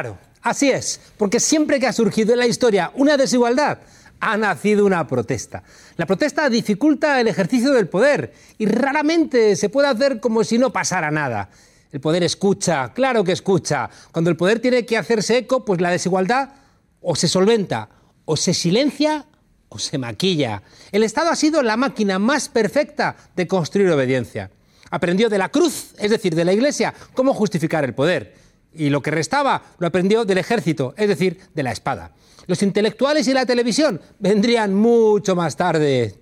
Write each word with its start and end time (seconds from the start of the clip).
Claro, 0.00 0.18
así 0.40 0.70
es, 0.70 0.98
porque 1.18 1.40
siempre 1.40 1.78
que 1.78 1.86
ha 1.86 1.92
surgido 1.92 2.32
en 2.32 2.38
la 2.38 2.46
historia 2.46 2.90
una 2.94 3.18
desigualdad, 3.18 3.80
ha 4.18 4.38
nacido 4.38 4.86
una 4.86 5.06
protesta. 5.06 5.62
La 5.98 6.06
protesta 6.06 6.48
dificulta 6.48 7.20
el 7.20 7.28
ejercicio 7.28 7.70
del 7.72 7.86
poder 7.86 8.32
y 8.56 8.64
raramente 8.64 9.56
se 9.56 9.68
puede 9.68 9.88
hacer 9.88 10.18
como 10.18 10.42
si 10.42 10.56
no 10.56 10.72
pasara 10.72 11.10
nada. 11.10 11.50
El 11.92 12.00
poder 12.00 12.22
escucha, 12.22 12.94
claro 12.94 13.24
que 13.24 13.32
escucha. 13.32 13.90
Cuando 14.10 14.30
el 14.30 14.38
poder 14.38 14.60
tiene 14.60 14.86
que 14.86 14.96
hacerse 14.96 15.36
eco, 15.36 15.66
pues 15.66 15.82
la 15.82 15.90
desigualdad 15.90 16.48
o 17.02 17.14
se 17.14 17.28
solventa, 17.28 17.90
o 18.24 18.38
se 18.38 18.54
silencia, 18.54 19.26
o 19.68 19.78
se 19.78 19.98
maquilla. 19.98 20.62
El 20.92 21.02
Estado 21.02 21.28
ha 21.28 21.36
sido 21.36 21.62
la 21.62 21.76
máquina 21.76 22.18
más 22.18 22.48
perfecta 22.48 23.16
de 23.36 23.46
construir 23.46 23.90
obediencia. 23.90 24.50
Aprendió 24.90 25.28
de 25.28 25.36
la 25.36 25.50
cruz, 25.50 25.92
es 25.98 26.10
decir, 26.10 26.34
de 26.34 26.46
la 26.46 26.54
Iglesia, 26.54 26.94
cómo 27.12 27.34
justificar 27.34 27.84
el 27.84 27.92
poder. 27.92 28.40
Y 28.74 28.90
lo 28.90 29.02
que 29.02 29.10
restaba 29.10 29.62
lo 29.78 29.86
aprendió 29.86 30.24
del 30.24 30.38
ejército, 30.38 30.94
es 30.96 31.08
decir, 31.08 31.38
de 31.54 31.62
la 31.62 31.72
espada. 31.72 32.12
Los 32.46 32.62
intelectuales 32.62 33.26
y 33.28 33.34
la 33.34 33.46
televisión 33.46 34.00
vendrían 34.18 34.74
mucho 34.74 35.36
más 35.36 35.56
tarde. 35.56 36.19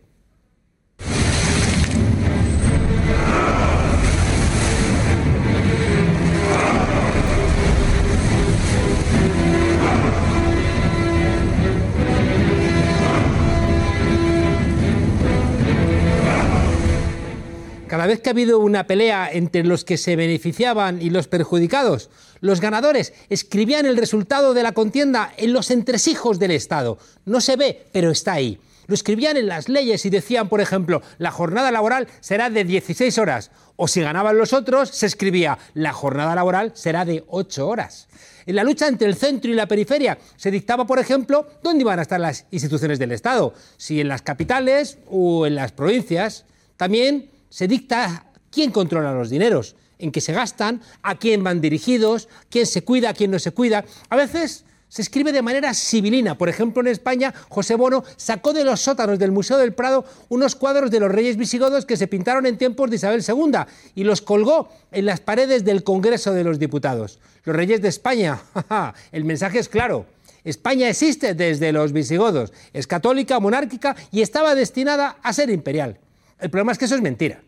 Cada 17.98 18.06
vez 18.06 18.20
que 18.20 18.28
ha 18.28 18.30
habido 18.30 18.60
una 18.60 18.86
pelea 18.86 19.28
entre 19.32 19.64
los 19.64 19.84
que 19.84 19.96
se 19.96 20.14
beneficiaban 20.14 21.02
y 21.02 21.10
los 21.10 21.26
perjudicados, 21.26 22.10
los 22.38 22.60
ganadores 22.60 23.12
escribían 23.28 23.86
el 23.86 23.96
resultado 23.96 24.54
de 24.54 24.62
la 24.62 24.70
contienda 24.70 25.32
en 25.36 25.52
los 25.52 25.72
entresijos 25.72 26.38
del 26.38 26.52
Estado. 26.52 26.98
No 27.24 27.40
se 27.40 27.56
ve, 27.56 27.88
pero 27.90 28.12
está 28.12 28.34
ahí. 28.34 28.60
Lo 28.86 28.94
escribían 28.94 29.36
en 29.36 29.48
las 29.48 29.68
leyes 29.68 30.06
y 30.06 30.10
decían, 30.10 30.48
por 30.48 30.60
ejemplo, 30.60 31.02
la 31.18 31.32
jornada 31.32 31.72
laboral 31.72 32.06
será 32.20 32.50
de 32.50 32.62
16 32.62 33.18
horas. 33.18 33.50
O 33.74 33.88
si 33.88 34.00
ganaban 34.00 34.38
los 34.38 34.52
otros, 34.52 34.90
se 34.90 35.06
escribía, 35.06 35.58
la 35.74 35.92
jornada 35.92 36.36
laboral 36.36 36.70
será 36.76 37.04
de 37.04 37.24
8 37.26 37.66
horas. 37.66 38.06
En 38.46 38.54
la 38.54 38.62
lucha 38.62 38.86
entre 38.86 39.08
el 39.08 39.16
centro 39.16 39.50
y 39.50 39.54
la 39.54 39.66
periferia 39.66 40.18
se 40.36 40.52
dictaba, 40.52 40.86
por 40.86 41.00
ejemplo, 41.00 41.48
dónde 41.64 41.82
iban 41.82 41.98
a 41.98 42.02
estar 42.02 42.20
las 42.20 42.46
instituciones 42.52 43.00
del 43.00 43.10
Estado, 43.10 43.54
si 43.76 44.00
en 44.00 44.06
las 44.06 44.22
capitales 44.22 44.98
o 45.10 45.48
en 45.48 45.56
las 45.56 45.72
provincias. 45.72 46.44
También 46.76 47.30
se 47.50 47.68
dicta 47.68 48.26
quién 48.50 48.70
controla 48.70 49.12
los 49.12 49.30
dineros, 49.30 49.76
en 49.98 50.12
qué 50.12 50.20
se 50.20 50.32
gastan, 50.32 50.80
a 51.02 51.18
quién 51.18 51.42
van 51.42 51.60
dirigidos, 51.60 52.28
quién 52.50 52.66
se 52.66 52.82
cuida, 52.82 53.14
quién 53.14 53.30
no 53.30 53.38
se 53.38 53.52
cuida. 53.52 53.84
A 54.08 54.16
veces 54.16 54.64
se 54.88 55.02
escribe 55.02 55.32
de 55.32 55.42
manera 55.42 55.74
civilina. 55.74 56.38
Por 56.38 56.48
ejemplo, 56.48 56.80
en 56.80 56.88
España, 56.88 57.34
José 57.48 57.74
Bono 57.74 58.04
sacó 58.16 58.52
de 58.52 58.64
los 58.64 58.80
sótanos 58.80 59.18
del 59.18 59.32
Museo 59.32 59.58
del 59.58 59.74
Prado 59.74 60.04
unos 60.28 60.54
cuadros 60.54 60.90
de 60.90 61.00
los 61.00 61.10
reyes 61.10 61.36
visigodos 61.36 61.84
que 61.84 61.96
se 61.96 62.06
pintaron 62.06 62.46
en 62.46 62.58
tiempos 62.58 62.88
de 62.90 62.96
Isabel 62.96 63.24
II 63.26 63.58
y 63.94 64.04
los 64.04 64.22
colgó 64.22 64.70
en 64.90 65.06
las 65.06 65.20
paredes 65.20 65.64
del 65.64 65.84
Congreso 65.84 66.32
de 66.32 66.44
los 66.44 66.58
Diputados. 66.58 67.18
Los 67.44 67.54
reyes 67.54 67.82
de 67.82 67.88
España, 67.88 68.40
el 69.12 69.24
mensaje 69.24 69.58
es 69.58 69.68
claro. 69.68 70.06
España 70.44 70.88
existe 70.88 71.34
desde 71.34 71.72
los 71.72 71.92
visigodos, 71.92 72.52
es 72.72 72.86
católica, 72.86 73.40
monárquica 73.40 73.96
y 74.10 74.22
estaba 74.22 74.54
destinada 74.54 75.18
a 75.22 75.32
ser 75.32 75.50
imperial. 75.50 75.98
El 76.40 76.50
problema 76.50 76.72
es 76.72 76.78
que 76.78 76.84
eso 76.84 76.94
es 76.94 77.02
mentira. 77.02 77.42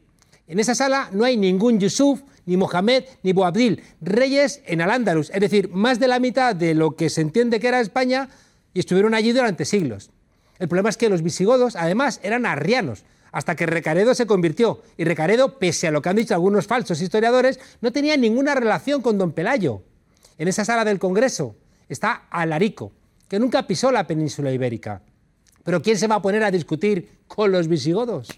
En 0.46 0.58
esa 0.58 0.74
sala 0.74 1.10
no 1.12 1.24
hay 1.24 1.36
ningún 1.36 1.78
Yusuf, 1.78 2.22
ni 2.44 2.56
Mohamed, 2.56 3.04
ni 3.22 3.32
Boabdil, 3.32 3.82
reyes 4.00 4.62
en 4.66 4.80
Al-Ándalus, 4.80 5.30
es 5.30 5.40
decir, 5.40 5.68
más 5.68 6.00
de 6.00 6.08
la 6.08 6.18
mitad 6.18 6.56
de 6.56 6.74
lo 6.74 6.96
que 6.96 7.08
se 7.08 7.20
entiende 7.20 7.60
que 7.60 7.68
era 7.68 7.80
España 7.80 8.28
y 8.74 8.80
estuvieron 8.80 9.14
allí 9.14 9.30
durante 9.30 9.64
siglos. 9.64 10.10
El 10.58 10.68
problema 10.68 10.88
es 10.88 10.96
que 10.96 11.08
los 11.08 11.22
visigodos, 11.22 11.76
además, 11.76 12.18
eran 12.24 12.46
arrianos, 12.46 13.04
hasta 13.30 13.54
que 13.54 13.66
Recaredo 13.66 14.14
se 14.14 14.26
convirtió. 14.26 14.82
Y 14.96 15.04
Recaredo, 15.04 15.58
pese 15.58 15.86
a 15.86 15.90
lo 15.92 16.02
que 16.02 16.08
han 16.08 16.16
dicho 16.16 16.34
algunos 16.34 16.66
falsos 16.66 17.00
historiadores, 17.00 17.60
no 17.80 17.92
tenía 17.92 18.16
ninguna 18.16 18.56
relación 18.56 19.02
con 19.02 19.18
don 19.18 19.30
Pelayo. 19.30 19.82
En 20.36 20.48
esa 20.48 20.64
sala 20.64 20.84
del 20.84 20.98
Congreso 20.98 21.54
está 21.88 22.26
Alarico, 22.28 22.90
que 23.28 23.38
nunca 23.38 23.66
pisó 23.66 23.92
la 23.92 24.08
península 24.08 24.50
ibérica. 24.50 25.02
Pero 25.62 25.80
¿quién 25.80 25.96
se 25.96 26.08
va 26.08 26.16
a 26.16 26.22
poner 26.22 26.42
a 26.42 26.50
discutir 26.50 27.20
con 27.28 27.52
los 27.52 27.68
visigodos? 27.68 28.28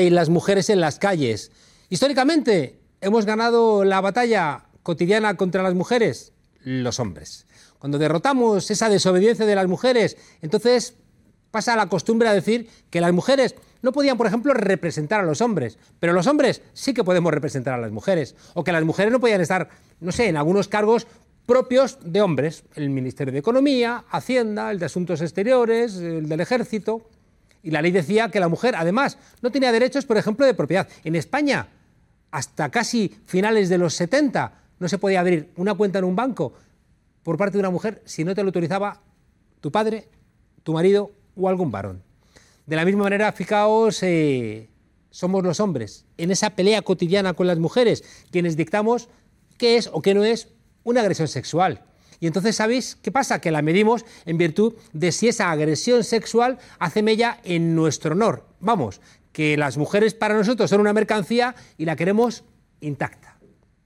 Ay, 0.00 0.08
las 0.08 0.30
mujeres 0.30 0.70
en 0.70 0.80
las 0.80 0.98
calles. 0.98 1.52
Históricamente 1.90 2.80
hemos 3.02 3.26
ganado 3.26 3.84
la 3.84 4.00
batalla 4.00 4.64
cotidiana 4.82 5.36
contra 5.36 5.62
las 5.62 5.74
mujeres, 5.74 6.32
los 6.64 6.98
hombres. 7.00 7.46
Cuando 7.78 7.98
derrotamos 7.98 8.70
esa 8.70 8.88
desobediencia 8.88 9.44
de 9.44 9.54
las 9.54 9.68
mujeres, 9.68 10.16
entonces 10.40 10.94
pasa 11.50 11.76
la 11.76 11.90
costumbre 11.90 12.28
a 12.28 12.32
decir 12.32 12.66
que 12.88 13.02
las 13.02 13.12
mujeres 13.12 13.56
no 13.82 13.92
podían, 13.92 14.16
por 14.16 14.26
ejemplo, 14.26 14.54
representar 14.54 15.20
a 15.20 15.24
los 15.24 15.42
hombres, 15.42 15.76
pero 15.98 16.14
los 16.14 16.26
hombres 16.26 16.62
sí 16.72 16.94
que 16.94 17.04
podemos 17.04 17.34
representar 17.34 17.74
a 17.74 17.82
las 17.82 17.92
mujeres, 17.92 18.36
o 18.54 18.64
que 18.64 18.72
las 18.72 18.84
mujeres 18.84 19.12
no 19.12 19.20
podían 19.20 19.42
estar, 19.42 19.68
no 20.00 20.12
sé, 20.12 20.28
en 20.28 20.38
algunos 20.38 20.68
cargos 20.68 21.06
propios 21.44 21.98
de 22.02 22.22
hombres, 22.22 22.64
el 22.74 22.88
Ministerio 22.88 23.34
de 23.34 23.40
Economía, 23.40 24.04
Hacienda, 24.10 24.70
el 24.70 24.78
de 24.78 24.86
Asuntos 24.86 25.20
Exteriores, 25.20 25.96
el 25.96 26.26
del 26.26 26.40
Ejército. 26.40 27.02
Y 27.62 27.70
la 27.70 27.82
ley 27.82 27.92
decía 27.92 28.30
que 28.30 28.40
la 28.40 28.48
mujer, 28.48 28.74
además, 28.76 29.18
no 29.42 29.50
tenía 29.50 29.72
derechos, 29.72 30.06
por 30.06 30.16
ejemplo, 30.16 30.46
de 30.46 30.54
propiedad. 30.54 30.88
En 31.04 31.14
España, 31.14 31.68
hasta 32.30 32.70
casi 32.70 33.14
finales 33.26 33.68
de 33.68 33.78
los 33.78 33.94
70, 33.94 34.52
no 34.78 34.88
se 34.88 34.98
podía 34.98 35.20
abrir 35.20 35.50
una 35.56 35.74
cuenta 35.74 35.98
en 35.98 36.04
un 36.04 36.16
banco 36.16 36.54
por 37.22 37.36
parte 37.36 37.52
de 37.52 37.60
una 37.60 37.70
mujer 37.70 38.02
si 38.06 38.24
no 38.24 38.34
te 38.34 38.42
lo 38.42 38.48
autorizaba 38.48 39.00
tu 39.60 39.70
padre, 39.70 40.08
tu 40.62 40.72
marido 40.72 41.12
o 41.36 41.48
algún 41.48 41.70
varón. 41.70 42.02
De 42.66 42.76
la 42.76 42.84
misma 42.84 43.04
manera, 43.04 43.32
fijaos, 43.32 44.02
eh, 44.02 44.70
somos 45.10 45.44
los 45.44 45.60
hombres, 45.60 46.06
en 46.16 46.30
esa 46.30 46.50
pelea 46.50 46.82
cotidiana 46.82 47.34
con 47.34 47.46
las 47.46 47.58
mujeres, 47.58 48.04
quienes 48.30 48.56
dictamos 48.56 49.08
qué 49.58 49.76
es 49.76 49.90
o 49.92 50.00
qué 50.00 50.14
no 50.14 50.24
es 50.24 50.48
una 50.84 51.00
agresión 51.00 51.28
sexual. 51.28 51.82
Y 52.20 52.26
entonces, 52.26 52.54
¿sabéis 52.54 52.98
qué 53.02 53.10
pasa? 53.10 53.40
Que 53.40 53.50
la 53.50 53.62
medimos 53.62 54.04
en 54.26 54.36
virtud 54.36 54.74
de 54.92 55.10
si 55.10 55.28
esa 55.28 55.50
agresión 55.50 56.04
sexual 56.04 56.58
hace 56.78 57.02
mella 57.02 57.40
en 57.44 57.74
nuestro 57.74 58.12
honor. 58.12 58.46
Vamos, 58.60 59.00
que 59.32 59.56
las 59.56 59.78
mujeres 59.78 60.14
para 60.14 60.34
nosotros 60.34 60.68
son 60.68 60.80
una 60.80 60.92
mercancía 60.92 61.54
y 61.78 61.86
la 61.86 61.96
queremos 61.96 62.44
intacta. 62.80 63.38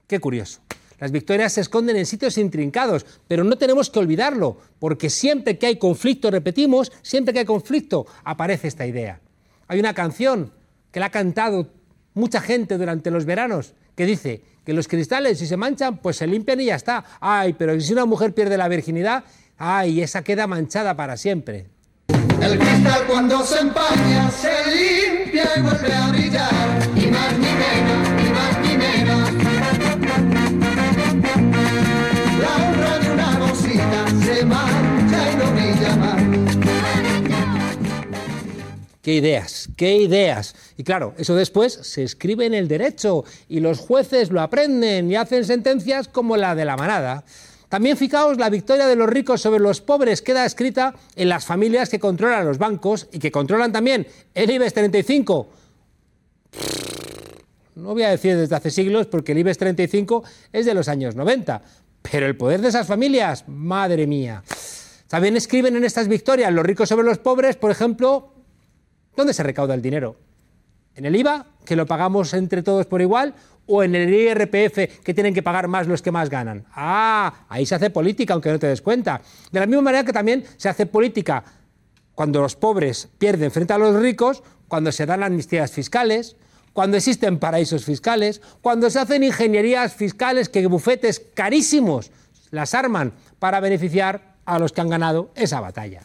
Qué 0.07 0.19
curioso. 0.19 0.59
Las 0.99 1.11
victorias 1.11 1.53
se 1.53 1.61
esconden 1.61 1.97
en 1.97 2.05
sitios 2.05 2.37
intrincados, 2.37 3.05
pero 3.27 3.43
no 3.43 3.57
tenemos 3.57 3.89
que 3.89 3.99
olvidarlo, 3.99 4.57
porque 4.79 5.09
siempre 5.09 5.57
que 5.57 5.67
hay 5.67 5.77
conflicto, 5.77 6.31
repetimos, 6.31 6.91
siempre 7.01 7.33
que 7.33 7.39
hay 7.39 7.45
conflicto, 7.45 8.05
aparece 8.23 8.67
esta 8.67 8.85
idea. 8.85 9.19
Hay 9.67 9.79
una 9.79 9.93
canción 9.93 10.53
que 10.91 10.99
la 10.99 11.07
ha 11.07 11.11
cantado 11.11 11.69
mucha 12.13 12.39
gente 12.39 12.77
durante 12.77 13.11
los 13.11 13.25
veranos, 13.25 13.73
que 13.95 14.05
dice 14.05 14.41
que 14.65 14.73
los 14.73 14.87
cristales 14.87 15.39
si 15.39 15.47
se 15.47 15.57
manchan, 15.57 15.97
pues 15.97 16.17
se 16.17 16.27
limpian 16.27 16.59
y 16.59 16.65
ya 16.65 16.75
está. 16.75 17.03
Ay, 17.19 17.53
pero 17.53 17.79
si 17.79 17.93
una 17.93 18.05
mujer 18.05 18.33
pierde 18.33 18.57
la 18.57 18.67
virginidad, 18.67 19.23
ay, 19.57 20.01
esa 20.01 20.23
queda 20.23 20.47
manchada 20.47 20.95
para 20.95 21.15
siempre. 21.17 21.67
El 22.41 22.59
cristal 22.59 23.05
cuando 23.07 23.43
se 23.43 23.59
empaña 23.59 24.29
se 24.29 24.51
limpia 24.69 25.49
y 25.55 25.61
vuelve 25.61 25.93
a 25.93 26.07
brillar. 26.09 27.54
Qué 39.05 39.13
ideas, 39.13 39.69
qué 39.77 39.97
ideas. 39.97 40.55
Y 40.77 40.83
claro, 40.83 41.13
eso 41.19 41.35
después 41.35 41.73
se 41.73 42.01
escribe 42.01 42.47
en 42.47 42.55
el 42.55 42.67
derecho 42.67 43.23
y 43.47 43.59
los 43.59 43.77
jueces 43.77 44.31
lo 44.31 44.41
aprenden 44.41 45.11
y 45.11 45.15
hacen 45.15 45.45
sentencias 45.45 46.07
como 46.07 46.37
la 46.37 46.55
de 46.55 46.65
la 46.65 46.75
manada. 46.75 47.23
También 47.69 47.97
fijaos, 47.97 48.39
la 48.39 48.49
victoria 48.49 48.87
de 48.87 48.95
los 48.95 49.07
ricos 49.07 49.41
sobre 49.41 49.59
los 49.59 49.79
pobres 49.79 50.23
queda 50.23 50.43
escrita 50.43 50.95
en 51.15 51.29
las 51.29 51.45
familias 51.45 51.89
que 51.89 51.99
controlan 51.99 52.47
los 52.47 52.57
bancos 52.57 53.07
y 53.11 53.19
que 53.19 53.31
controlan 53.31 53.71
también 53.71 54.07
el 54.33 54.49
IBEX 54.49 54.73
35. 54.73 55.49
No 57.75 57.93
voy 57.93 58.01
a 58.01 58.09
decir 58.09 58.35
desde 58.35 58.55
hace 58.55 58.71
siglos 58.71 59.05
porque 59.05 59.33
el 59.33 59.37
IBEX 59.37 59.59
35 59.59 60.23
es 60.51 60.65
de 60.65 60.73
los 60.73 60.87
años 60.87 61.15
90, 61.15 61.61
pero 62.01 62.25
el 62.25 62.35
poder 62.35 62.59
de 62.59 62.69
esas 62.69 62.87
familias, 62.87 63.47
madre 63.47 64.07
mía. 64.07 64.41
También 65.07 65.37
escriben 65.37 65.75
en 65.75 65.83
estas 65.83 66.07
victorias 66.07 66.51
los 66.51 66.65
ricos 66.65 66.89
sobre 66.89 67.05
los 67.05 67.19
pobres, 67.19 67.55
por 67.55 67.69
ejemplo, 67.69 68.31
¿Dónde 69.15 69.33
se 69.33 69.43
recauda 69.43 69.73
el 69.73 69.81
dinero? 69.81 70.15
¿En 70.95 71.05
el 71.05 71.15
IVA, 71.15 71.45
que 71.65 71.75
lo 71.75 71.85
pagamos 71.85 72.33
entre 72.33 72.63
todos 72.63 72.85
por 72.85 73.01
igual? 73.01 73.33
¿O 73.67 73.83
en 73.83 73.95
el 73.95 74.13
IRPF, 74.13 75.03
que 75.03 75.13
tienen 75.13 75.33
que 75.33 75.43
pagar 75.43 75.67
más 75.67 75.87
los 75.87 76.01
que 76.01 76.11
más 76.11 76.29
ganan? 76.29 76.65
Ah, 76.73 77.45
ahí 77.49 77.65
se 77.65 77.75
hace 77.75 77.89
política, 77.89 78.33
aunque 78.33 78.51
no 78.51 78.59
te 78.59 78.67
des 78.67 78.81
cuenta. 78.81 79.21
De 79.51 79.59
la 79.59 79.65
misma 79.65 79.81
manera 79.81 80.03
que 80.03 80.13
también 80.13 80.43
se 80.57 80.69
hace 80.69 80.85
política 80.85 81.43
cuando 82.13 82.41
los 82.41 82.55
pobres 82.55 83.09
pierden 83.17 83.51
frente 83.51 83.73
a 83.73 83.77
los 83.77 83.99
ricos, 84.01 84.41
cuando 84.67 84.91
se 84.91 85.05
dan 85.05 85.23
amnistías 85.23 85.71
fiscales, 85.71 86.37
cuando 86.73 86.97
existen 86.97 87.39
paraísos 87.39 87.85
fiscales, 87.85 88.41
cuando 88.61 88.89
se 88.89 88.99
hacen 88.99 89.23
ingenierías 89.23 89.93
fiscales 89.93 90.49
que 90.49 90.65
bufetes 90.67 91.21
carísimos 91.33 92.11
las 92.51 92.73
arman 92.73 93.13
para 93.39 93.59
beneficiar 93.59 94.35
a 94.45 94.59
los 94.59 94.71
que 94.71 94.81
han 94.81 94.89
ganado 94.89 95.31
esa 95.35 95.59
batalla. 95.59 96.01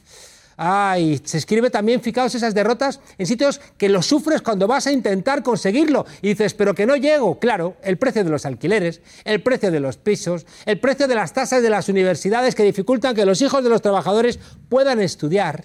Ay, 0.63 1.19
se 1.25 1.39
escribe 1.39 1.71
también, 1.71 2.03
fijaos, 2.03 2.35
esas 2.35 2.53
derrotas 2.53 3.01
en 3.17 3.27
sitios 3.27 3.63
que 3.79 3.89
lo 3.89 4.03
sufres 4.03 4.43
cuando 4.43 4.67
vas 4.67 4.87
a 4.87 4.93
intentar 4.93 5.43
conseguirlo. 5.43 6.05
Y 6.21 6.29
dices, 6.29 6.53
pero 6.53 6.75
que 6.75 6.85
no 6.85 6.97
llego. 6.97 7.39
Claro, 7.39 7.77
el 7.83 7.97
precio 7.97 8.25
de 8.25 8.29
los 8.29 8.45
alquileres, 8.45 9.01
el 9.25 9.43
precio 9.43 9.71
de 9.71 9.81
los 9.81 9.97
pisos, 9.97 10.45
el 10.67 10.79
precio 10.79 11.09
de 11.09 11.15
las 11.15 11.33
tasas 11.33 11.63
de 11.63 11.71
las 11.71 11.89
universidades 11.89 12.55
que 12.55 12.63
dificultan 12.63 13.15
que 13.15 13.25
los 13.25 13.41
hijos 13.41 13.65
de 13.65 13.71
los 13.71 13.81
trabajadores 13.81 14.39
puedan 14.69 15.01
estudiar. 15.01 15.65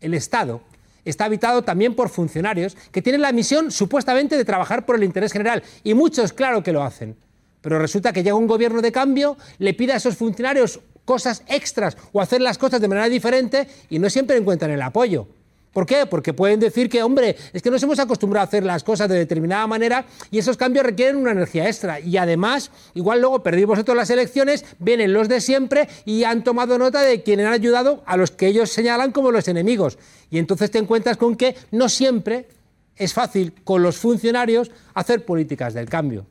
El 0.00 0.14
Estado 0.14 0.60
está 1.04 1.24
habitado 1.24 1.62
también 1.62 1.96
por 1.96 2.08
funcionarios 2.08 2.76
que 2.92 3.02
tienen 3.02 3.22
la 3.22 3.32
misión 3.32 3.72
supuestamente 3.72 4.36
de 4.36 4.44
trabajar 4.44 4.86
por 4.86 4.94
el 4.94 5.02
interés 5.02 5.32
general. 5.32 5.64
Y 5.82 5.94
muchos, 5.94 6.32
claro 6.32 6.62
que 6.62 6.72
lo 6.72 6.84
hacen. 6.84 7.16
Pero 7.62 7.80
resulta 7.80 8.12
que 8.12 8.22
llega 8.22 8.36
un 8.36 8.46
gobierno 8.46 8.80
de 8.80 8.92
cambio, 8.92 9.36
le 9.58 9.74
pide 9.74 9.92
a 9.92 9.96
esos 9.96 10.16
funcionarios 10.16 10.78
cosas 11.04 11.42
extras 11.48 11.96
o 12.12 12.20
hacer 12.20 12.40
las 12.40 12.58
cosas 12.58 12.80
de 12.80 12.88
manera 12.88 13.08
diferente 13.08 13.66
y 13.88 13.98
no 13.98 14.10
siempre 14.10 14.36
encuentran 14.36 14.70
el 14.70 14.82
apoyo. 14.82 15.26
¿Por 15.72 15.86
qué? 15.86 16.04
Porque 16.06 16.32
pueden 16.32 16.58
decir 16.58 16.88
que, 16.88 17.02
hombre, 17.02 17.36
es 17.52 17.62
que 17.62 17.70
nos 17.70 17.82
hemos 17.84 18.00
acostumbrado 18.00 18.42
a 18.42 18.48
hacer 18.48 18.64
las 18.64 18.82
cosas 18.82 19.08
de 19.08 19.16
determinada 19.16 19.66
manera 19.68 20.04
y 20.30 20.38
esos 20.38 20.56
cambios 20.56 20.84
requieren 20.84 21.16
una 21.16 21.30
energía 21.30 21.68
extra. 21.68 22.00
Y 22.00 22.16
además, 22.16 22.72
igual 22.94 23.20
luego 23.20 23.44
perdimos 23.44 23.76
vosotros 23.76 23.96
las 23.96 24.10
elecciones, 24.10 24.64
vienen 24.80 25.12
los 25.12 25.28
de 25.28 25.40
siempre 25.40 25.88
y 26.04 26.24
han 26.24 26.42
tomado 26.42 26.76
nota 26.76 27.02
de 27.02 27.22
quienes 27.22 27.46
han 27.46 27.52
ayudado 27.52 28.02
a 28.06 28.16
los 28.16 28.32
que 28.32 28.48
ellos 28.48 28.70
señalan 28.70 29.12
como 29.12 29.30
los 29.30 29.46
enemigos. 29.46 29.96
Y 30.28 30.38
entonces 30.38 30.72
te 30.72 30.78
encuentras 30.78 31.16
con 31.16 31.36
que 31.36 31.54
no 31.70 31.88
siempre 31.88 32.48
es 32.96 33.14
fácil 33.14 33.54
con 33.62 33.82
los 33.82 33.96
funcionarios 33.96 34.72
hacer 34.94 35.24
políticas 35.24 35.72
del 35.72 35.88
cambio. 35.88 36.26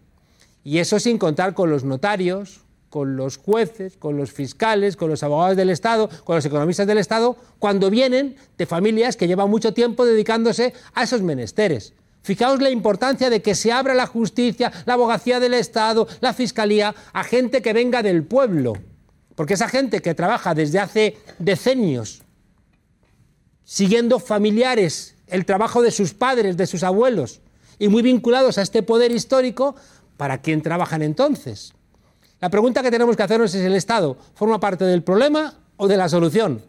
Y 0.66 0.80
eso 0.80 1.00
sin 1.00 1.18
contar 1.18 1.54
con 1.54 1.70
los 1.70 1.86
notarios, 1.86 2.60
con 2.90 3.16
los 3.16 3.38
jueces, 3.38 3.98
con 3.98 4.18
los 4.18 4.32
fiscales, 4.32 4.96
con 4.96 5.10
los 5.10 5.24
abogados 5.24 5.56
del 5.56 5.70
Estado, 5.70 6.10
con 6.24 6.36
los 6.36 6.46
economistas 6.46 6.88
del 6.88 6.98
Estado, 6.98 7.38
cuando 7.60 7.90
vienen 7.90 8.36
de 8.58 8.66
familias 8.66 9.16
que 9.16 9.28
llevan 9.28 9.50
mucho 9.50 9.74
tiempo 9.74 10.06
dedicándose 10.06 10.74
a 10.94 11.04
esos 11.04 11.22
menesteres. 11.22 11.94
Fijaos 12.22 12.62
la 12.62 12.70
importancia 12.70 13.30
de 13.30 13.42
que 13.42 13.56
se 13.56 13.72
abra 13.72 13.94
la 13.94 14.06
justicia, 14.06 14.72
la 14.86 14.94
abogacía 14.94 15.40
del 15.40 15.54
Estado, 15.54 16.08
la 16.20 16.34
fiscalía, 16.34 16.94
a 17.14 17.24
gente 17.24 17.62
que 17.62 17.74
venga 17.74 18.04
del 18.04 18.24
pueblo. 18.24 18.74
Porque 19.36 19.54
esa 19.54 19.70
gente 19.70 20.02
que 20.02 20.16
trabaja 20.16 20.54
desde 20.54 20.80
hace 20.80 21.18
decenios, 21.38 22.24
siguiendo 23.64 24.20
familiares, 24.20 25.16
el 25.28 25.46
trabajo 25.46 25.82
de 25.82 25.92
sus 25.92 26.14
padres, 26.14 26.58
de 26.58 26.68
sus 26.68 26.84
abuelos, 26.84 27.40
y 27.78 27.88
muy 27.88 28.02
vinculados 28.02 28.58
a 28.58 28.62
este 28.62 28.84
poder 28.84 29.12
histórico, 29.12 29.76
¿para 30.18 30.42
quién 30.42 30.62
trabajan 30.62 31.02
entonces? 31.02 31.74
La 32.42 32.50
pregunta 32.50 32.82
que 32.82 32.92
tenemos 32.92 33.18
que 33.18 33.24
hacernos 33.24 33.54
es, 33.54 33.66
¿el 33.66 33.76
Estado 33.76 34.16
forma 34.34 34.62
parte 34.62 34.86
del 34.86 35.04
problema 35.04 35.56
o 35.76 35.90
de 35.90 35.98
la 35.98 36.08
solución? 36.08 36.62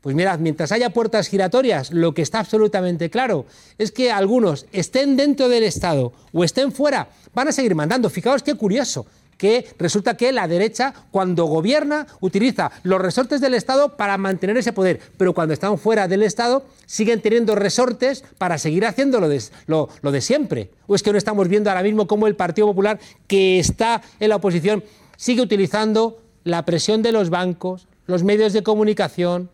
Pues 0.00 0.14
mirad, 0.14 0.38
mientras 0.38 0.70
haya 0.70 0.90
puertas 0.90 1.26
giratorias, 1.26 1.90
lo 1.90 2.14
que 2.14 2.22
está 2.22 2.38
absolutamente 2.38 3.10
claro 3.10 3.44
es 3.78 3.90
que 3.90 4.12
algunos 4.12 4.66
estén 4.70 5.16
dentro 5.16 5.48
del 5.48 5.64
Estado 5.64 6.12
o 6.32 6.44
estén 6.44 6.70
fuera, 6.70 7.08
van 7.34 7.48
a 7.48 7.52
seguir 7.52 7.74
mandando. 7.74 8.10
Fijaos 8.10 8.44
qué 8.44 8.54
curioso, 8.54 9.06
que 9.36 9.66
resulta 9.76 10.16
que 10.16 10.30
la 10.30 10.46
derecha, 10.46 10.94
cuando 11.10 11.46
gobierna, 11.46 12.06
utiliza 12.20 12.70
los 12.84 13.00
resortes 13.00 13.40
del 13.40 13.54
Estado 13.54 13.96
para 13.96 14.18
mantener 14.18 14.56
ese 14.56 14.72
poder, 14.72 15.00
pero 15.16 15.34
cuando 15.34 15.52
están 15.52 15.78
fuera 15.78 16.06
del 16.06 16.22
Estado, 16.22 16.64
siguen 16.86 17.20
teniendo 17.20 17.56
resortes 17.56 18.22
para 18.38 18.56
seguir 18.56 18.86
haciendo 18.86 19.18
lo 19.18 19.28
de, 19.28 19.42
lo, 19.66 19.88
lo 20.00 20.12
de 20.12 20.20
siempre. 20.20 20.70
¿O 20.86 20.94
es 20.94 21.02
que 21.02 21.10
no 21.10 21.18
estamos 21.18 21.48
viendo 21.48 21.70
ahora 21.70 21.82
mismo 21.82 22.06
cómo 22.06 22.28
el 22.28 22.36
Partido 22.36 22.68
Popular, 22.68 23.00
que 23.26 23.58
está 23.58 24.00
en 24.20 24.28
la 24.28 24.36
oposición, 24.36 24.84
sigue 25.18 25.42
utilizando 25.42 26.22
la 26.44 26.64
presión 26.64 27.02
de 27.02 27.12
los 27.12 27.28
bancos, 27.28 27.88
los 28.06 28.22
medios 28.22 28.54
de 28.54 28.62
comunicación, 28.62 29.50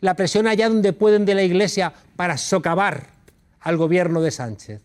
la 0.00 0.14
presión 0.14 0.46
allá 0.46 0.68
donde 0.68 0.94
pueden 0.94 1.26
de 1.26 1.34
la 1.34 1.42
Iglesia 1.42 1.92
para 2.16 2.38
socavar 2.38 3.08
al 3.60 3.76
gobierno 3.76 4.22
de 4.22 4.30
Sánchez. 4.30 4.80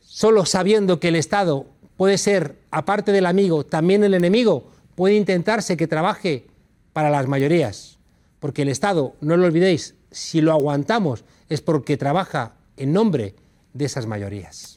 Solo 0.00 0.44
sabiendo 0.44 0.98
que 0.98 1.08
el 1.08 1.16
Estado 1.16 1.66
puede 1.96 2.18
ser, 2.18 2.56
aparte 2.72 3.12
del 3.12 3.24
amigo, 3.24 3.64
también 3.64 4.02
el 4.02 4.14
enemigo, 4.14 4.68
puede 4.96 5.14
intentarse 5.14 5.76
que 5.76 5.86
trabaje 5.86 6.46
para 6.92 7.08
las 7.08 7.28
mayorías. 7.28 7.98
Porque 8.40 8.62
el 8.62 8.68
Estado, 8.68 9.14
no 9.20 9.36
lo 9.36 9.46
olvidéis, 9.46 9.94
si 10.10 10.40
lo 10.40 10.52
aguantamos 10.52 11.24
es 11.48 11.60
porque 11.60 11.96
trabaja 11.96 12.54
en 12.76 12.92
nombre 12.92 13.36
de 13.74 13.84
esas 13.84 14.06
mayorías. 14.06 14.75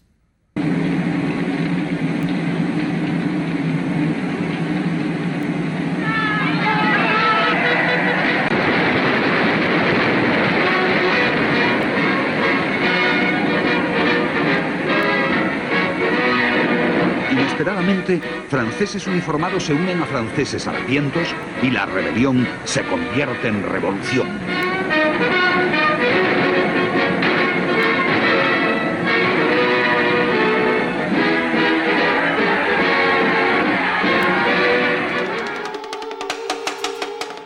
Franceses 18.50 19.06
uniformados 19.06 19.64
se 19.64 19.74
unen 19.74 20.02
a 20.02 20.06
franceses 20.06 20.68
harapientos 20.68 21.28
y 21.62 21.70
la 21.70 21.86
rebelión 21.86 22.48
se 22.66 22.84
convierte 22.84 23.48
en 23.48 23.64
revolución. 23.64 24.28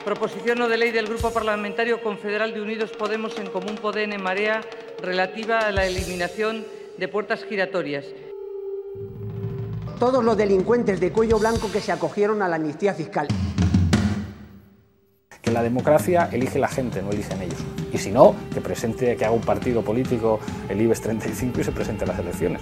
Proposición 0.06 0.60
no 0.60 0.70
de 0.70 0.78
ley 0.78 0.92
del 0.92 1.08
Grupo 1.08 1.32
Parlamentario 1.32 2.02
Confederal 2.02 2.54
de 2.54 2.62
Unidos 2.62 2.92
Podemos 2.92 3.38
en 3.40 3.50
Común 3.50 3.76
Podem 3.76 4.14
en 4.14 4.24
Marea 4.24 4.62
relativa 5.02 5.60
a 5.60 5.72
la 5.72 5.86
eliminación 5.86 6.66
de 6.98 7.08
puertas 7.10 7.44
giratorias 7.44 8.06
todos 10.04 10.22
los 10.22 10.36
delincuentes 10.36 11.00
de 11.00 11.14
cuello 11.14 11.40
blanco 11.40 11.72
que 11.72 11.80
se 11.80 11.94
acogieron 11.94 12.42
a 12.42 12.50
la 12.50 12.58
amnistía 12.58 12.94
fiscal. 12.94 13.26
Que 15.42 15.50
la 15.50 15.64
democracia 15.64 16.28
elige 16.30 16.60
la 16.60 16.68
gente, 16.68 17.02
no 17.02 17.10
eligen 17.10 17.42
ellos. 17.42 17.64
Y 17.94 17.98
si 17.98 18.12
no, 18.12 18.36
que 18.54 18.60
presente, 18.60 19.16
que 19.16 19.24
haga 19.24 19.34
un 19.34 19.40
partido 19.40 19.82
político 19.82 20.42
el 20.68 20.82
IBEX 20.82 21.00
35 21.00 21.62
y 21.62 21.64
se 21.64 21.72
presente 21.72 22.04
a 22.04 22.08
las 22.08 22.20
elecciones. 22.20 22.62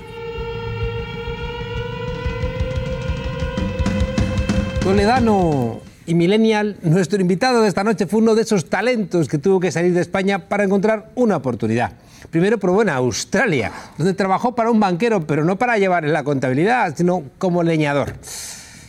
Toledano 4.82 5.80
y 6.06 6.16
Millennial, 6.16 6.78
nuestro 6.82 7.22
invitado 7.22 7.62
de 7.62 7.68
esta 7.68 7.84
noche 7.84 8.08
fue 8.08 8.20
uno 8.20 8.34
de 8.36 8.42
esos 8.42 8.70
talentos 8.70 9.28
que 9.28 9.38
tuvo 9.38 9.60
que 9.60 9.72
salir 9.72 9.94
de 9.94 10.02
España 10.02 10.40
para 10.50 10.64
encontrar 10.64 11.12
una 11.16 11.38
oportunidad. 11.38 11.94
Primero 12.30 12.58
probó 12.58 12.82
en 12.82 12.90
Australia, 12.90 13.72
donde 13.98 14.14
trabajó 14.14 14.56
para 14.56 14.72
un 14.72 14.80
banquero, 14.80 15.26
pero 15.28 15.44
no 15.44 15.58
para 15.58 15.78
llevar 15.78 16.04
la 16.04 16.24
contabilidad, 16.24 16.96
sino 16.96 17.24
como 17.38 17.64
leñador 17.64 18.16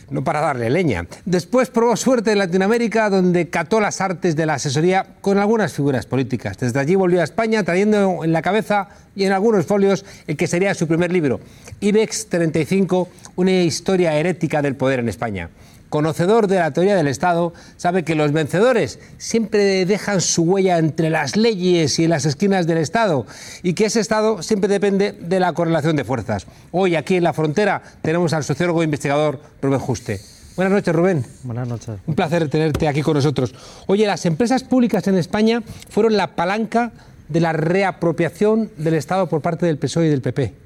no 0.09 0.23
para 0.23 0.41
darle 0.41 0.69
leña. 0.69 1.07
Después 1.25 1.69
probó 1.69 1.95
suerte 1.95 2.33
en 2.33 2.37
Latinoamérica, 2.37 3.09
donde 3.09 3.49
cató 3.49 3.79
las 3.79 3.99
artes 3.99 4.35
de 4.35 4.45
la 4.45 4.55
asesoría 4.55 5.07
con 5.21 5.39
algunas 5.39 5.73
figuras 5.73 6.05
políticas. 6.05 6.57
Desde 6.57 6.79
allí 6.79 6.93
volvió 6.93 7.21
a 7.21 7.23
España 7.23 7.63
trayendo 7.63 8.23
en 8.23 8.31
la 8.31 8.43
cabeza 8.43 8.89
y 9.15 9.23
en 9.23 9.31
algunos 9.31 9.65
folios 9.65 10.05
el 10.27 10.37
que 10.37 10.45
sería 10.45 10.75
su 10.75 10.87
primer 10.87 11.11
libro, 11.11 11.39
IBEX 11.79 12.27
35, 12.29 13.09
una 13.37 13.51
historia 13.51 14.15
herética 14.15 14.61
del 14.61 14.75
poder 14.75 14.99
en 14.99 15.09
España 15.09 15.49
conocedor 15.93 16.47
de 16.47 16.55
la 16.55 16.71
teoría 16.71 16.95
del 16.95 17.07
Estado, 17.07 17.53
sabe 17.77 18.01
que 18.01 18.15
los 18.15 18.31
vencedores 18.31 18.97
siempre 19.19 19.85
dejan 19.85 20.21
su 20.21 20.41
huella 20.41 20.79
entre 20.79 21.11
las 21.11 21.37
leyes 21.37 21.99
y 21.99 22.05
en 22.05 22.09
las 22.09 22.25
esquinas 22.25 22.65
del 22.65 22.79
Estado 22.79 23.27
y 23.61 23.75
que 23.75 23.85
ese 23.85 23.99
Estado 23.99 24.41
siempre 24.41 24.67
depende 24.67 25.11
de 25.11 25.39
la 25.39 25.53
correlación 25.53 25.95
de 25.95 26.03
fuerzas. 26.03 26.47
Hoy 26.71 26.95
aquí 26.95 27.17
en 27.17 27.23
la 27.23 27.31
frontera 27.31 27.83
tenemos 28.01 28.33
al 28.33 28.43
sociólogo 28.43 28.81
e 28.81 28.85
investigador 28.85 29.39
Rubén 29.61 29.79
Juste. 29.79 30.19
Buenas 30.55 30.73
noches, 30.73 30.95
Rubén. 30.95 31.25
Buenas 31.43 31.67
noches. 31.67 31.99
Un 32.07 32.15
placer 32.15 32.49
tenerte 32.49 32.87
aquí 32.87 33.03
con 33.03 33.13
nosotros. 33.13 33.53
Oye, 33.85 34.07
las 34.07 34.25
empresas 34.25 34.63
públicas 34.63 35.05
en 35.05 35.19
España 35.19 35.61
fueron 35.89 36.17
la 36.17 36.35
palanca 36.35 36.91
de 37.29 37.39
la 37.39 37.53
reapropiación 37.53 38.71
del 38.77 38.95
Estado 38.95 39.29
por 39.29 39.41
parte 39.41 39.67
del 39.67 39.77
PSOE 39.77 40.07
y 40.07 40.09
del 40.09 40.23
PP. 40.23 40.62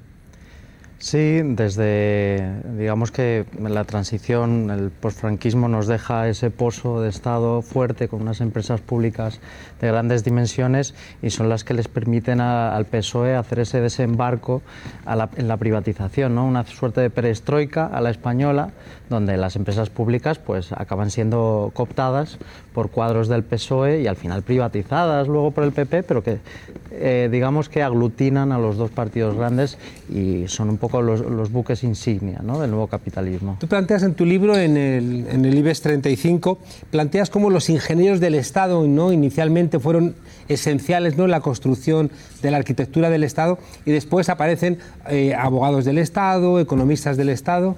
Sí, 1.00 1.42
desde, 1.44 2.60
digamos 2.76 3.12
que 3.12 3.44
la 3.56 3.84
transición, 3.84 4.68
el 4.68 4.90
posfranquismo 4.90 5.68
nos 5.68 5.86
deja 5.86 6.28
ese 6.28 6.50
pozo 6.50 7.00
de 7.00 7.08
Estado 7.08 7.62
fuerte 7.62 8.08
con 8.08 8.20
unas 8.20 8.40
empresas 8.40 8.80
públicas 8.80 9.38
de 9.80 9.86
grandes 9.86 10.24
dimensiones 10.24 10.94
y 11.22 11.30
son 11.30 11.48
las 11.48 11.62
que 11.62 11.74
les 11.74 11.86
permiten 11.86 12.40
al 12.40 12.84
PSOE 12.86 13.36
hacer 13.36 13.60
ese 13.60 13.80
desembarco 13.80 14.60
en 15.36 15.46
la 15.46 15.56
privatización, 15.56 16.34
¿no? 16.34 16.44
una 16.44 16.66
suerte 16.66 17.00
de 17.00 17.10
perestroika 17.10 17.86
a 17.86 18.00
la 18.00 18.10
española, 18.10 18.70
donde 19.08 19.36
las 19.36 19.54
empresas 19.54 19.90
públicas 19.90 20.40
pues, 20.40 20.72
acaban 20.72 21.12
siendo 21.12 21.70
cooptadas 21.74 22.38
por 22.74 22.90
cuadros 22.90 23.28
del 23.28 23.44
PSOE 23.44 24.02
y 24.02 24.08
al 24.08 24.16
final 24.16 24.42
privatizadas 24.42 25.28
luego 25.28 25.52
por 25.52 25.62
el 25.62 25.70
PP, 25.70 26.02
pero 26.02 26.24
que 26.24 26.40
eh, 26.90 27.28
digamos 27.30 27.68
que 27.68 27.82
aglutinan 27.82 28.50
a 28.50 28.58
los 28.58 28.76
dos 28.76 28.90
partidos 28.90 29.36
grandes 29.36 29.76
y 30.08 30.48
son 30.48 30.70
un 30.70 30.78
poco 30.78 31.02
los, 31.02 31.52
buques 31.52 31.84
insignia 31.84 32.38
del 32.38 32.70
nuevo 32.70 32.86
capitalismo. 32.86 33.56
Tú 33.60 33.68
planteas 33.68 34.02
en 34.02 34.14
tu 34.14 34.24
libro, 34.24 34.56
en 34.56 34.76
el, 34.76 35.26
en 35.28 35.44
el 35.44 35.58
IBEX 35.58 35.82
35, 35.82 36.58
planteas 36.90 37.30
cómo 37.30 37.50
los 37.50 37.68
ingenieros 37.68 38.20
del 38.20 38.34
Estado 38.34 38.86
¿no? 38.86 39.12
inicialmente 39.12 39.78
fueron 39.78 40.14
esenciales 40.48 41.16
¿no? 41.16 41.24
en 41.24 41.30
la 41.30 41.40
construcción 41.40 42.10
de 42.42 42.50
la 42.50 42.56
arquitectura 42.56 43.10
del 43.10 43.24
Estado 43.24 43.58
y 43.84 43.92
después 43.92 44.28
aparecen 44.28 44.78
eh, 45.08 45.34
abogados 45.34 45.84
del 45.84 45.98
Estado, 45.98 46.58
economistas 46.60 47.16
del 47.16 47.28
Estado. 47.28 47.76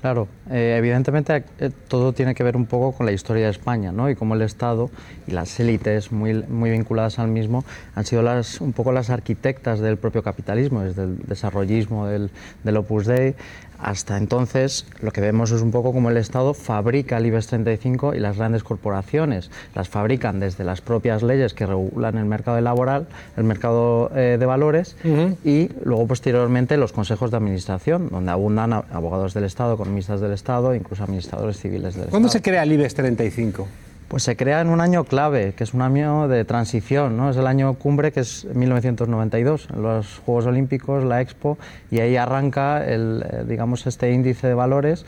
Claro, 0.00 0.28
eh, 0.50 0.76
evidentemente 0.78 1.44
eh, 1.58 1.70
todo 1.88 2.12
tiene 2.12 2.34
que 2.34 2.42
ver 2.42 2.54
un 2.56 2.66
poco 2.66 2.92
con 2.92 3.06
la 3.06 3.12
historia 3.12 3.46
de 3.46 3.50
España, 3.50 3.92
¿no? 3.92 4.10
Y 4.10 4.14
cómo 4.14 4.34
el 4.34 4.42
Estado 4.42 4.90
y 5.26 5.30
las 5.30 5.58
élites 5.58 6.12
muy, 6.12 6.34
muy 6.34 6.70
vinculadas 6.70 7.18
al 7.18 7.28
mismo 7.28 7.64
han 7.94 8.04
sido 8.04 8.22
las, 8.22 8.60
un 8.60 8.72
poco 8.72 8.92
las 8.92 9.08
arquitectas 9.08 9.80
del 9.80 9.96
propio 9.96 10.22
capitalismo, 10.22 10.82
desde 10.82 11.04
el 11.04 11.18
desarrollismo 11.26 12.06
del, 12.06 12.30
del 12.62 12.76
Opus 12.76 13.06
Dei 13.06 13.34
hasta 13.78 14.16
entonces, 14.16 14.86
lo 15.00 15.10
que 15.10 15.20
vemos 15.20 15.50
es 15.50 15.62
un 15.62 15.70
poco 15.70 15.92
como 15.92 16.10
el 16.10 16.16
Estado 16.16 16.54
fabrica 16.54 17.18
el 17.18 17.26
IBEX 17.26 17.46
35 17.48 18.14
y 18.14 18.20
las 18.20 18.36
grandes 18.36 18.62
corporaciones 18.62 19.50
las 19.74 19.88
fabrican 19.88 20.40
desde 20.40 20.64
las 20.64 20.80
propias 20.80 21.22
leyes 21.22 21.54
que 21.54 21.66
regulan 21.66 22.18
el 22.18 22.24
mercado 22.24 22.60
laboral, 22.60 23.06
el 23.36 23.44
mercado 23.44 24.10
eh, 24.14 24.36
de 24.38 24.46
valores 24.46 24.96
y 25.44 25.70
luego 25.84 26.06
posteriormente 26.06 26.76
los 26.76 26.92
consejos 26.92 27.30
de 27.30 27.36
administración, 27.36 28.08
donde 28.10 28.30
abundan 28.30 28.72
abogados 28.72 29.34
del 29.34 29.44
Estado, 29.44 29.74
economistas 29.74 30.20
del 30.20 30.32
Estado, 30.32 30.74
incluso 30.74 31.04
administradores 31.04 31.58
civiles 31.58 31.94
del 31.94 32.04
Estado. 32.04 32.10
¿Cuándo 32.10 32.28
se 32.28 32.42
crea 32.42 32.62
el 32.62 32.72
IBEX 32.72 32.94
35? 32.94 33.68
Pues 34.08 34.22
se 34.22 34.36
crea 34.36 34.60
en 34.60 34.68
un 34.68 34.80
año 34.80 35.04
clave, 35.04 35.52
que 35.56 35.64
es 35.64 35.74
un 35.74 35.82
año 35.82 36.28
de 36.28 36.44
transición, 36.44 37.16
¿no? 37.16 37.30
Es 37.30 37.36
el 37.36 37.46
año 37.46 37.74
cumbre, 37.74 38.12
que 38.12 38.20
es 38.20 38.44
1992, 38.54 39.68
los 39.76 40.20
Juegos 40.24 40.46
Olímpicos, 40.46 41.02
la 41.02 41.20
Expo, 41.20 41.58
y 41.90 41.98
ahí 41.98 42.16
arranca, 42.16 42.84
el, 42.86 43.24
eh, 43.28 43.44
digamos, 43.48 43.86
este 43.86 44.12
índice 44.12 44.46
de 44.46 44.54
valores, 44.54 45.04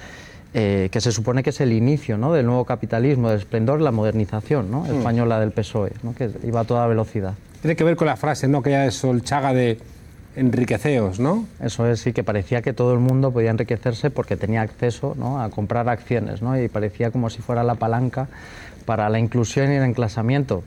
eh, 0.55 0.89
que 0.91 1.01
se 1.01 1.13
supone 1.13 1.43
que 1.43 1.51
es 1.51 1.61
el 1.61 1.73
inicio 1.73 2.17
¿no? 2.17 2.33
del 2.33 2.47
nuevo 2.47 2.65
capitalismo, 2.65 3.29
del 3.29 3.39
esplendor, 3.39 3.83
la 3.83 3.93
modernización 3.93 4.71
¿no? 4.71 4.81
Hmm. 4.81 4.97
española 4.97 5.39
del 5.41 5.53
PSOE, 5.53 5.93
¿no? 6.03 6.15
que 6.15 6.31
iba 6.43 6.61
a 6.61 6.65
toda 6.65 6.87
velocidad. 6.87 7.35
Tiene 7.61 7.77
que 7.77 7.85
ver 7.85 7.97
con 7.97 8.07
la 8.07 8.17
frase 8.17 8.49
¿no? 8.49 8.63
que 8.63 8.71
ya 8.71 8.87
es 8.87 8.95
Solchaga 8.95 9.53
de 9.53 9.79
enriqueceos, 10.39 11.19
¿no? 11.19 11.47
Eso 11.61 11.87
es, 11.87 12.01
sí, 12.01 12.13
que 12.13 12.23
parecía 12.23 12.63
que 12.63 12.73
todo 12.73 12.93
el 12.93 13.01
mundo 13.01 13.33
podía 13.33 13.51
enriquecerse 13.51 14.11
porque 14.11 14.37
tenía 14.37 14.63
acceso 14.63 15.15
¿no? 15.19 15.43
a 15.43 15.51
comprar 15.51 15.89
acciones, 15.89 16.43
¿no? 16.43 16.61
y 16.61 16.69
parecía 16.69 17.11
como 17.11 17.29
si 17.29 17.43
fuera 17.43 17.65
la 17.65 17.75
palanca 17.75 18.29
para 18.87 19.09
la 19.11 19.19
inclusión 19.19 19.73
y 19.73 19.77
el 19.77 19.83
enclasamiento. 19.83 20.63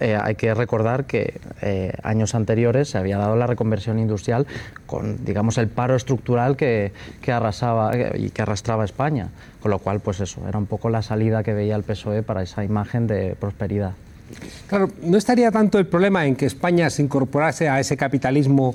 Eh, 0.00 0.18
hay 0.20 0.34
que 0.34 0.52
recordar 0.52 1.04
que 1.04 1.40
eh, 1.62 1.92
años 2.02 2.34
anteriores 2.34 2.90
se 2.90 2.98
había 2.98 3.16
dado 3.16 3.36
la 3.36 3.46
reconversión 3.46 3.98
industrial 3.98 4.46
con, 4.84 5.24
digamos, 5.24 5.56
el 5.56 5.68
paro 5.68 5.96
estructural 5.96 6.56
que, 6.56 6.92
que 7.22 7.32
arrasaba 7.32 7.92
eh, 7.94 8.12
y 8.18 8.30
que 8.30 8.42
arrastraba 8.42 8.84
España, 8.84 9.28
con 9.62 9.70
lo 9.70 9.78
cual, 9.78 10.00
pues 10.00 10.20
eso, 10.20 10.46
era 10.46 10.58
un 10.58 10.66
poco 10.66 10.90
la 10.90 11.00
salida 11.00 11.42
que 11.42 11.54
veía 11.54 11.76
el 11.76 11.84
PSOE 11.84 12.22
para 12.22 12.42
esa 12.42 12.64
imagen 12.64 13.06
de 13.06 13.34
prosperidad. 13.40 13.92
Claro, 14.66 14.90
no 15.02 15.16
estaría 15.16 15.50
tanto 15.50 15.78
el 15.78 15.86
problema 15.86 16.26
en 16.26 16.36
que 16.36 16.46
España 16.46 16.90
se 16.90 17.02
incorporase 17.02 17.68
a 17.68 17.80
ese 17.80 17.96
capitalismo 17.96 18.74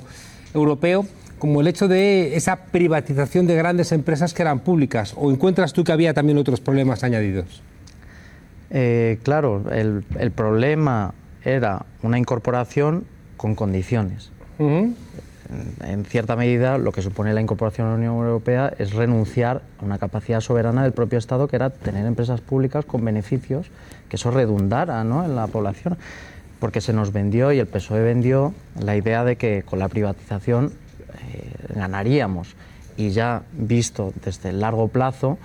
europeo 0.54 1.06
como 1.38 1.60
el 1.60 1.68
hecho 1.68 1.88
de 1.88 2.36
esa 2.36 2.56
privatización 2.56 3.46
de 3.46 3.54
grandes 3.54 3.92
empresas 3.92 4.34
que 4.34 4.42
eran 4.42 4.60
públicas, 4.60 5.14
o 5.16 5.30
encuentras 5.30 5.72
tú 5.72 5.84
que 5.84 5.92
había 5.92 6.12
también 6.14 6.38
otros 6.38 6.60
problemas 6.60 7.04
añadidos? 7.04 7.62
Eh, 8.70 9.18
claro, 9.22 9.64
el, 9.70 10.02
problema 10.32 11.14
era 11.44 11.86
una 12.02 12.18
incorporación 12.18 13.04
con 13.36 13.54
condiciones. 13.54 14.30
en, 14.58 16.04
cierta 16.06 16.36
medida, 16.36 16.76
lo 16.76 16.92
que 16.92 17.00
supone 17.00 17.32
la 17.32 17.40
incorporación 17.40 17.86
a 17.86 17.90
la 17.90 17.96
Unión 17.96 18.16
Europea 18.16 18.72
es 18.78 18.92
renunciar 18.92 19.62
a 19.80 19.84
una 19.84 19.98
capacidad 19.98 20.40
soberana 20.40 20.82
del 20.82 20.92
propio 20.92 21.18
Estado, 21.18 21.48
que 21.48 21.56
era 21.56 21.70
tener 21.70 22.04
empresas 22.04 22.40
públicas 22.40 22.84
con 22.84 23.04
beneficios, 23.04 23.70
que 24.08 24.16
eso 24.16 24.30
redundara 24.30 25.00
en 25.00 25.36
la 25.36 25.46
población. 25.46 25.96
Porque 26.60 26.80
se 26.80 26.92
nos 26.92 27.12
vendió 27.12 27.52
y 27.52 27.58
el 27.58 27.66
PSOE 27.66 28.02
vendió 28.02 28.54
la 28.80 28.96
idea 28.96 29.24
de 29.24 29.36
que 29.36 29.62
con 29.62 29.78
la 29.78 29.88
privatización 29.88 30.72
eh, 31.32 31.74
ganaríamos. 31.74 32.54
Y 32.96 33.10
ya 33.10 33.42
visto 33.52 34.12
desde 34.24 34.50
el 34.50 34.60
largo 34.60 34.88
plazo, 34.88 35.38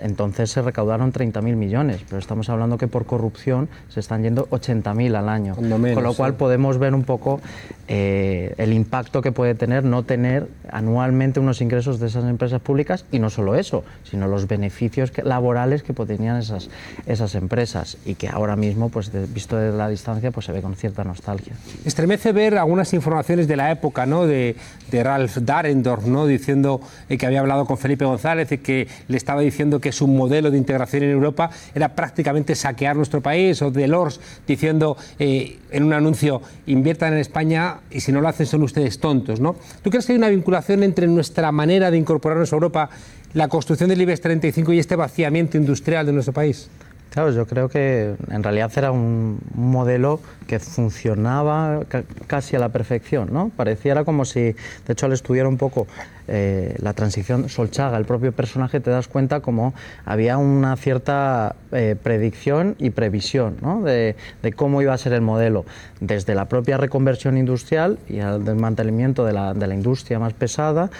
entonces 0.00 0.50
se 0.50 0.60
recaudaron 0.62 1.12
30.000 1.12 1.56
millones, 1.56 2.02
pero 2.06 2.18
estamos 2.18 2.48
hablando 2.50 2.76
que 2.76 2.86
por 2.86 3.06
corrupción 3.06 3.68
se 3.88 4.00
están 4.00 4.22
yendo 4.22 4.46
80.000 4.50 5.16
al 5.16 5.28
año. 5.28 5.56
Con 5.56 6.02
lo 6.02 6.14
cual 6.14 6.34
podemos 6.34 6.78
ver 6.78 6.94
un 6.94 7.04
poco 7.04 7.40
eh, 7.88 8.54
el 8.58 8.72
impacto 8.72 9.22
que 9.22 9.32
puede 9.32 9.54
tener 9.54 9.84
no 9.84 10.02
tener 10.02 10.48
anualmente 10.70 11.40
unos 11.40 11.60
ingresos 11.60 11.98
de 11.98 12.06
esas 12.06 12.24
empresas 12.24 12.60
públicas 12.60 13.04
y 13.10 13.18
no 13.18 13.30
solo 13.30 13.54
eso, 13.54 13.84
sino 14.04 14.28
los 14.28 14.46
beneficios 14.46 15.12
laborales 15.24 15.82
que 15.82 15.94
tenían 16.06 16.36
esas, 16.36 16.70
esas 17.06 17.34
empresas 17.34 17.96
y 18.04 18.14
que 18.14 18.28
ahora 18.28 18.56
mismo, 18.56 18.88
pues 18.88 19.10
visto 19.32 19.56
desde 19.56 19.76
la 19.76 19.88
distancia, 19.88 20.30
pues 20.30 20.46
se 20.46 20.52
ve 20.52 20.62
con 20.62 20.74
cierta 20.74 21.04
nostalgia. 21.04 21.54
Estremece 21.84 22.32
ver 22.32 22.58
algunas 22.58 22.92
informaciones 22.92 23.48
de 23.48 23.56
la 23.56 23.70
época, 23.70 24.06
¿no? 24.06 24.26
De, 24.26 24.56
de 24.90 25.04
Ralph 25.04 25.38
Darendorf, 25.38 26.06
¿no? 26.06 26.26
Diciendo 26.26 26.80
eh, 27.08 27.18
que 27.18 27.26
había 27.26 27.40
hablado 27.40 27.66
con 27.66 27.78
Felipe 27.78 28.04
González 28.04 28.52
y 28.52 28.58
que 28.58 28.88
le 29.08 29.16
estaba 29.16 29.40
diciendo 29.40 29.80
que 29.80 29.92
su 29.92 30.06
modelo 30.06 30.50
de 30.50 30.58
integración 30.58 31.02
en 31.04 31.10
Europa 31.10 31.50
era 31.74 31.94
prácticamente 31.94 32.54
saquear 32.54 32.96
nuestro 32.96 33.20
país, 33.20 33.60
o 33.62 33.70
Delors 33.70 34.20
diciendo 34.46 34.96
eh, 35.18 35.58
en 35.70 35.84
un 35.84 35.92
anuncio, 35.92 36.42
inviertan 36.66 37.12
en 37.12 37.18
España 37.18 37.77
y 37.90 38.00
si 38.00 38.12
no 38.12 38.20
lo 38.20 38.28
hacen 38.28 38.46
son 38.46 38.62
ustedes 38.62 38.98
tontos. 38.98 39.40
¿no? 39.40 39.56
¿Tú 39.82 39.90
crees 39.90 40.06
que 40.06 40.12
hay 40.12 40.18
una 40.18 40.28
vinculación 40.28 40.82
entre 40.82 41.06
nuestra 41.06 41.52
manera 41.52 41.90
de 41.90 41.98
incorporarnos 41.98 42.52
a 42.52 42.56
Europa, 42.56 42.90
la 43.34 43.48
construcción 43.48 43.88
del 43.90 44.00
IBEX 44.02 44.20
35 44.20 44.72
y 44.72 44.78
este 44.78 44.96
vaciamiento 44.96 45.56
industrial 45.56 46.06
de 46.06 46.12
nuestro 46.12 46.32
país? 46.32 46.68
Claro, 47.10 47.30
yo 47.32 47.46
creo 47.46 47.68
que 47.68 48.14
en 48.30 48.42
realidad 48.42 48.70
era 48.76 48.92
un 48.92 49.40
modelo 49.54 50.20
que 50.46 50.58
funcionaba 50.58 51.80
casi 52.26 52.56
a 52.56 52.58
la 52.58 52.68
perfección, 52.68 53.30
¿no? 53.32 53.50
Pareciera 53.56 54.04
como 54.04 54.24
si, 54.24 54.40
de 54.40 54.56
hecho, 54.92 55.06
al 55.06 55.12
estudiar 55.12 55.46
un 55.46 55.56
poco 55.56 55.86
eh, 56.30 56.76
la 56.82 56.92
transición 56.92 57.48
Solchaga, 57.48 57.96
el 57.96 58.04
propio 58.04 58.32
personaje, 58.32 58.80
te 58.80 58.90
das 58.90 59.08
cuenta 59.08 59.40
como 59.40 59.72
había 60.04 60.36
una 60.36 60.76
cierta 60.76 61.56
eh, 61.72 61.96
predicción 62.02 62.76
y 62.78 62.90
previsión 62.90 63.56
¿no? 63.62 63.80
de, 63.82 64.14
cómo 64.54 64.82
iba 64.82 64.92
a 64.92 64.98
ser 64.98 65.14
el 65.14 65.22
modelo, 65.22 65.64
desde 66.00 66.34
la 66.34 66.44
propia 66.44 66.76
reconversión 66.76 67.38
industrial 67.38 67.98
y 68.10 68.18
el 68.18 68.44
desmantelamiento 68.44 69.24
de 69.24 69.32
la, 69.32 69.54
de 69.54 69.66
la 69.66 69.74
industria 69.74 70.18
más 70.18 70.34
pesada, 70.34 70.90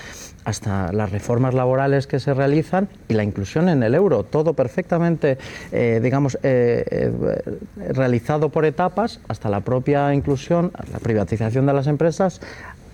hasta 0.48 0.92
las 0.92 1.12
reformas 1.12 1.52
laborales 1.52 2.06
que 2.06 2.20
se 2.20 2.32
realizan 2.32 2.88
y 3.08 3.12
la 3.12 3.22
inclusión 3.22 3.68
en 3.68 3.82
el 3.82 3.94
euro, 3.94 4.24
todo 4.24 4.54
perfectamente, 4.54 5.36
eh, 5.72 5.97
digamos, 6.00 6.38
realizado 7.76 8.48
por 8.50 8.64
etapas, 8.64 9.20
hasta 9.28 9.48
la 9.48 9.60
propia 9.60 10.14
inclusión, 10.14 10.72
la 10.92 10.98
privatización 10.98 11.66
de 11.66 11.72
las 11.72 11.86
empresas, 11.86 12.40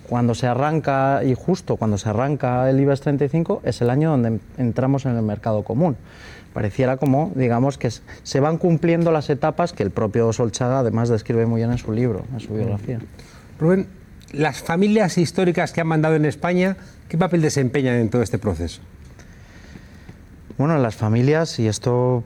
cuando 0.07 0.35
se 0.35 0.45
arranca, 0.45 1.23
y 1.23 1.33
justo 1.33 1.77
cuando 1.77 1.97
se 1.97 2.09
arranca 2.09 2.69
el 2.69 2.79
IBEX 2.79 3.01
35, 3.01 3.61
es 3.63 3.81
el 3.81 3.89
año 3.89 4.11
donde 4.11 4.39
entramos 4.57 5.05
en 5.05 5.15
el 5.15 5.23
mercado 5.23 5.63
común. 5.63 5.97
Pareciera 6.53 6.97
como, 6.97 7.31
digamos, 7.35 7.77
que 7.77 7.89
se 7.89 8.39
van 8.39 8.57
cumpliendo 8.57 9.11
las 9.11 9.29
etapas 9.29 9.73
que 9.73 9.83
el 9.83 9.91
propio 9.91 10.31
Solchaga 10.31 10.79
además 10.79 11.09
describe 11.09 11.45
muy 11.45 11.59
bien 11.59 11.71
en 11.71 11.77
su 11.77 11.91
libro, 11.91 12.23
en 12.33 12.39
su 12.39 12.53
biografía. 12.53 12.99
Rubén, 13.59 13.87
las 14.31 14.61
familias 14.61 15.17
históricas 15.17 15.73
que 15.73 15.81
han 15.81 15.87
mandado 15.87 16.15
en 16.15 16.25
España, 16.25 16.77
¿qué 17.09 17.17
papel 17.17 17.41
desempeñan 17.41 17.95
en 17.95 18.09
todo 18.09 18.21
este 18.21 18.37
proceso? 18.37 18.81
Bueno, 20.57 20.77
las 20.77 20.95
familias, 20.95 21.59
y 21.59 21.67
esto 21.67 22.23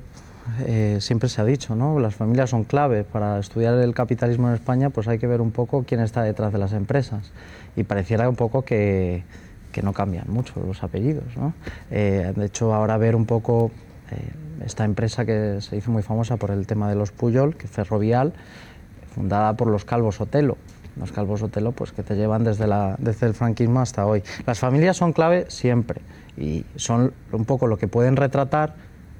eh, 0.65 0.98
siempre 1.01 1.29
se 1.29 1.41
ha 1.41 1.46
dicho, 1.46 1.75
¿no? 1.75 2.00
Las 2.00 2.15
familias 2.15 2.50
son 2.50 2.63
clave 2.63 3.03
para 3.03 3.39
estudiar 3.39 3.75
el 3.75 3.94
capitalismo 3.94 4.48
en 4.50 4.56
España, 4.56 4.89
pues 4.89 5.08
hay 5.08 5.20
que 5.20 5.27
ver 5.27 5.41
un 5.41 5.51
poco 5.51 5.84
quién 5.84 6.01
está 6.01 6.24
detrás 6.24 6.51
de 6.53 6.60
las 6.60 6.74
empresas. 6.74 7.32
Y 7.75 7.84
pareciera 7.84 8.27
un 8.29 8.36
poco 8.36 8.63
que, 8.63 9.24
que 9.72 9.82
no 9.82 9.94
cambian 9.94 10.25
mucho 10.27 10.53
los 10.65 10.84
apellidos, 10.84 11.38
¿no? 11.38 11.53
Eh, 11.91 12.34
de 12.36 12.46
hecho, 12.46 12.74
ahora 12.74 12.98
ver 12.98 13.15
un 13.15 13.25
poco 13.25 13.72
eh, 14.12 14.65
esta 14.65 14.86
empresa 14.86 15.25
que 15.25 15.62
se 15.62 15.77
hizo 15.77 15.91
muy 15.91 16.03
famosa 16.03 16.38
por 16.38 16.51
el 16.51 16.68
tema 16.68 16.89
de 16.89 16.96
los 16.96 17.12
Puyol, 17.12 17.56
que 17.56 17.65
es 17.65 17.72
Ferrovial, 17.72 18.34
fundada 19.13 19.53
por 19.56 19.68
los 19.68 19.86
Calvos 19.86 20.22
Otelo. 20.22 20.58
Los 20.98 21.12
Calvos 21.12 21.41
Otelo, 21.44 21.72
pues 21.72 21.91
que 21.91 22.03
te 22.03 22.15
llevan 22.15 22.44
desde, 22.44 22.68
la, 22.68 22.96
desde 23.00 23.27
el 23.27 23.34
franquismo 23.34 23.79
hasta 23.79 24.06
hoy. 24.06 24.24
Las 24.46 24.60
familias 24.60 24.98
son 24.98 25.13
clave 25.13 25.46
siempre 25.50 26.01
y 26.36 26.65
son 26.75 27.13
un 27.32 27.46
poco 27.46 27.68
lo 27.68 27.77
que 27.77 27.88
pueden 27.88 28.15
retratar 28.15 28.75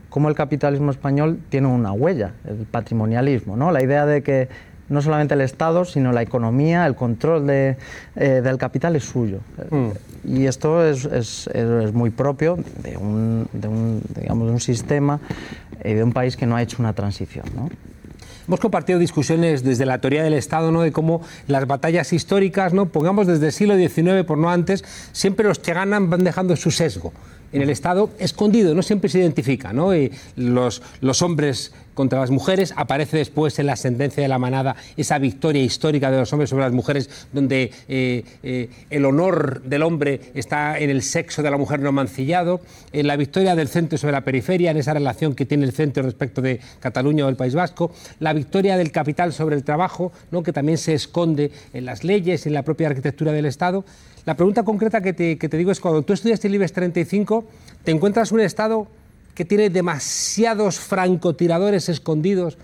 cómo 0.10 0.30
el 0.30 0.36
capitalismo 0.36 0.92
español 0.92 1.40
tiene 1.50 1.68
una 1.68 1.92
huella, 1.92 2.34
el 2.46 2.66
patrimonialismo, 2.66 3.56
¿no? 3.56 3.72
La 3.72 3.84
idea 3.84 4.06
de 4.06 4.24
que 4.24 4.50
no 4.90 5.02
solamente 5.02 5.36
el 5.36 5.42
Estado, 5.42 5.86
sino 5.86 6.12
la 6.12 6.22
economía, 6.22 6.86
el 6.86 6.96
control 6.96 7.46
de, 7.48 7.78
eh, 8.16 8.42
del 8.44 8.58
capital 8.58 8.96
es 8.96 9.04
suyo. 9.04 9.40
Mm. 9.70 9.90
Y 10.26 10.48
esto 10.48 10.84
es, 10.86 11.06
es, 11.06 11.48
es 11.48 11.94
muy 11.94 12.10
propio 12.10 12.58
de 12.82 12.98
un, 12.98 13.48
de 13.54 13.68
un, 13.68 14.02
digamos, 14.20 14.48
de 14.48 14.54
un 14.54 14.60
sistema 14.60 15.20
y 15.84 15.94
de 15.94 16.04
un 16.04 16.12
país 16.12 16.36
que 16.36 16.46
no 16.46 16.56
ha 16.56 16.62
hecho 16.62 16.78
una 16.80 16.94
transición. 16.94 17.46
¿no? 17.56 17.70
Hemos 18.48 18.60
compartido 18.60 18.98
discusiones 18.98 19.64
desde 19.64 19.86
la 19.86 20.00
teoría 20.00 20.24
del 20.24 20.34
Estado, 20.34 20.72
¿no? 20.72 20.82
de 20.82 20.92
cómo 20.92 21.22
las 21.48 21.68
batallas 21.68 22.12
históricas, 22.12 22.74
¿no? 22.74 22.88
pongamos 22.88 23.28
desde 23.28 23.48
el 23.48 23.52
siglo 23.52 23.78
XIX, 23.78 24.26
por 24.26 24.40
no 24.40 24.50
antes, 24.50 24.84
siempre 25.12 25.48
los 25.48 25.60
que 25.60 25.74
ganan 25.74 26.10
van 26.10 26.24
dejando 26.24 26.56
su 26.56 26.72
sesgo 26.72 27.14
en 27.52 27.62
el 27.62 27.70
Estado 27.70 28.10
escondido, 28.20 28.74
no 28.76 28.82
siempre 28.82 29.10
se 29.10 29.20
identifica. 29.20 29.74
¿no? 29.74 29.92
Los 30.36 31.22
hombres 31.22 31.74
contra 32.00 32.22
las 32.22 32.32
mujeres, 32.32 32.74
aparece 32.78 33.18
después 33.18 33.60
en 33.60 33.66
la 33.66 33.76
sentencia 33.76 34.24
de 34.24 34.30
la 34.30 34.40
manada 34.40 34.78
esa 34.96 35.20
victoria 35.20 35.62
histórica 35.62 36.10
de 36.10 36.18
los 36.18 36.32
hombres 36.32 36.50
sobre 36.50 36.64
las 36.64 36.72
mujeres, 36.72 37.28
donde 37.34 37.74
eh, 37.90 38.24
eh, 38.42 38.70
el 38.90 39.04
honor 39.04 39.62
del 39.64 39.84
hombre 39.84 40.22
está 40.34 40.80
en 40.80 40.92
el 40.92 41.02
sexo 41.02 41.44
de 41.44 41.52
la 41.52 41.58
mujer 41.58 41.82
no 41.82 41.92
mancillado, 41.92 42.62
en 42.94 43.06
la 43.06 43.18
victoria 43.18 43.54
del 43.54 43.68
centro 43.68 43.98
sobre 43.98 44.14
la 44.14 44.22
periferia, 44.22 44.72
en 44.72 44.78
esa 44.78 44.94
relación 44.94 45.36
que 45.36 45.46
tiene 45.46 45.66
el 45.66 45.74
centro 45.74 46.02
respecto 46.04 46.42
de 46.42 46.62
Cataluña 46.80 47.26
o 47.26 47.30
el 47.30 47.36
País 47.36 47.54
Vasco, 47.54 47.92
la 48.22 48.32
victoria 48.32 48.78
del 48.78 48.94
capital 48.94 49.34
sobre 49.34 49.58
el 49.58 49.66
trabajo, 49.66 50.14
¿no? 50.32 50.42
que 50.42 50.54
también 50.54 50.78
se 50.78 50.94
esconde 50.94 51.52
en 51.74 51.84
las 51.84 52.06
leyes, 52.06 52.48
en 52.48 52.54
la 52.54 52.64
propia 52.64 52.88
arquitectura 52.88 53.34
del 53.34 53.46
Estado. 53.46 53.84
La 54.30 54.36
pregunta 54.36 54.62
concreta 54.62 55.02
que 55.02 55.12
te, 55.12 55.58
digo 55.58 55.72
es, 55.72 55.80
cuando 55.80 56.04
tú 56.04 56.14
estudiaste 56.14 56.48
el 56.50 56.54
IBEX 56.54 56.72
35, 56.72 57.46
¿te 57.84 57.90
encuentras 57.90 58.32
un 58.32 58.42
Estado 58.42 58.86
que 59.34 59.44
tiene 59.44 59.72
demasiados 59.72 60.78
francotiradores 60.78 61.90
escondidos 61.90 62.56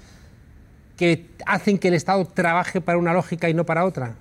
que 0.96 1.26
hacen 1.48 1.80
que 1.80 1.88
el 1.88 1.96
Estado 1.96 2.24
trabaje 2.26 2.82
para 2.82 3.00
una 3.00 3.14
lógica 3.14 3.50
y 3.50 3.56
no 3.56 3.66
para 3.66 3.84
otra? 3.84 4.14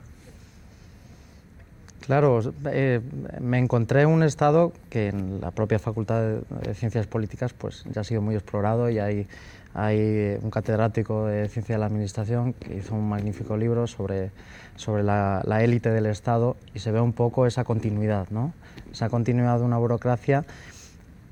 Claro, 2.00 2.40
eh, 2.72 3.02
me 3.42 3.58
encontré 3.58 4.06
un 4.06 4.22
estado 4.22 4.72
que 4.88 5.08
en 5.08 5.42
la 5.42 5.50
propia 5.50 5.78
Facultad 5.78 6.22
de, 6.62 6.74
Ciencias 6.74 7.06
Políticas 7.06 7.52
pues 7.52 7.84
ya 7.92 8.00
ha 8.00 8.04
sido 8.04 8.22
muy 8.22 8.36
explorado 8.36 8.88
y 8.88 8.98
hay, 8.98 9.26
hay 9.74 10.38
un 10.40 10.50
catedrático 10.50 11.26
de 11.26 11.48
Ciencia 11.48 11.74
de 11.74 11.80
la 11.80 11.86
Administración 11.86 12.52
que 12.52 12.76
hizo 12.76 12.94
un 12.94 13.08
magnífico 13.08 13.56
libro 13.56 13.86
sobre, 13.86 14.30
sobre 14.76 15.02
la, 15.02 15.42
la 15.44 15.62
élite 15.62 15.90
del 15.90 16.06
Estado 16.06 16.56
y 16.74 16.78
se 16.78 16.92
ve 16.92 17.00
un 17.00 17.12
poco 17.12 17.46
esa 17.46 17.64
continuidad, 17.64 18.28
¿no? 18.30 18.52
esa 18.92 19.08
continuidad 19.10 19.58
de 19.58 19.64
una 19.64 19.78
burocracia 19.78 20.44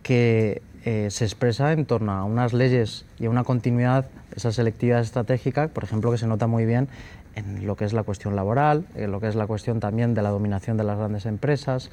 que 0.02 0.62
eh, 0.84 1.08
se 1.10 1.24
expresa 1.24 1.72
en 1.72 1.86
torno 1.86 2.10
a 2.12 2.24
unas 2.24 2.52
leyes 2.52 3.04
y 3.20 3.26
a 3.26 3.30
una 3.30 3.44
continuidad, 3.44 4.06
esa 4.34 4.50
selectividad 4.50 5.00
estratégica, 5.00 5.68
por 5.68 5.84
ejemplo, 5.84 6.10
que 6.10 6.18
se 6.18 6.26
nota 6.26 6.48
muy 6.48 6.66
bien 6.66 6.88
en 7.36 7.66
lo 7.66 7.76
que 7.76 7.84
es 7.84 7.92
la 7.92 8.02
cuestión 8.02 8.34
laboral, 8.34 8.84
en 8.96 9.12
lo 9.12 9.20
que 9.20 9.28
es 9.28 9.36
la 9.36 9.46
cuestión 9.46 9.78
también 9.78 10.14
de 10.14 10.22
la 10.22 10.30
dominación 10.30 10.76
de 10.76 10.84
las 10.84 10.98
grandes 10.98 11.24
empresas, 11.24 11.90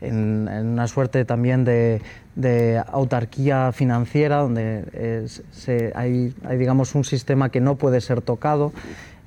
en, 0.00 0.48
una 0.48 0.88
suerte 0.88 1.24
también 1.24 1.64
de, 1.64 2.00
de 2.36 2.82
autarquía 2.86 3.72
financiera, 3.72 4.38
donde 4.38 4.84
es, 4.92 5.42
se, 5.52 5.92
hay, 5.94 6.34
hay, 6.44 6.58
digamos, 6.58 6.94
un 6.94 7.04
sistema 7.04 7.50
que 7.50 7.60
no 7.60 7.76
puede 7.76 8.00
ser 8.00 8.20
tocado. 8.22 8.72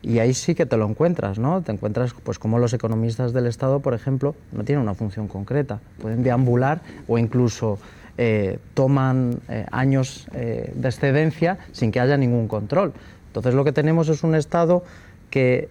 Y 0.04 0.18
ahí 0.18 0.34
sí 0.34 0.56
que 0.56 0.66
te 0.66 0.78
lo 0.78 0.88
encuentras, 0.88 1.38
¿no? 1.38 1.62
Te 1.62 1.72
encuentras, 1.72 2.16
pues, 2.24 2.40
como 2.40 2.58
los 2.58 2.74
economistas 2.74 3.34
del 3.34 3.46
Estado, 3.46 3.82
por 3.82 3.94
ejemplo, 3.94 4.34
no 4.52 4.64
tienen 4.64 4.82
una 4.82 4.96
función 4.96 5.28
concreta. 5.28 5.80
Pueden 6.00 6.24
deambular 6.24 6.82
o 7.08 7.20
incluso 7.20 7.78
eh, 8.18 8.60
toman 8.74 9.40
eh, 9.48 9.66
años 9.72 10.28
eh, 10.34 10.72
de 10.76 10.88
excedencia 10.88 11.58
sin 11.72 11.92
que 11.92 12.00
haya 12.00 12.18
ningún 12.18 12.48
control. 12.48 12.94
Entonces 13.28 13.54
lo 13.54 13.64
que 13.64 13.72
tenemos 13.72 14.10
es 14.10 14.24
un 14.24 14.36
Estado 14.36 14.84
que 15.30 15.70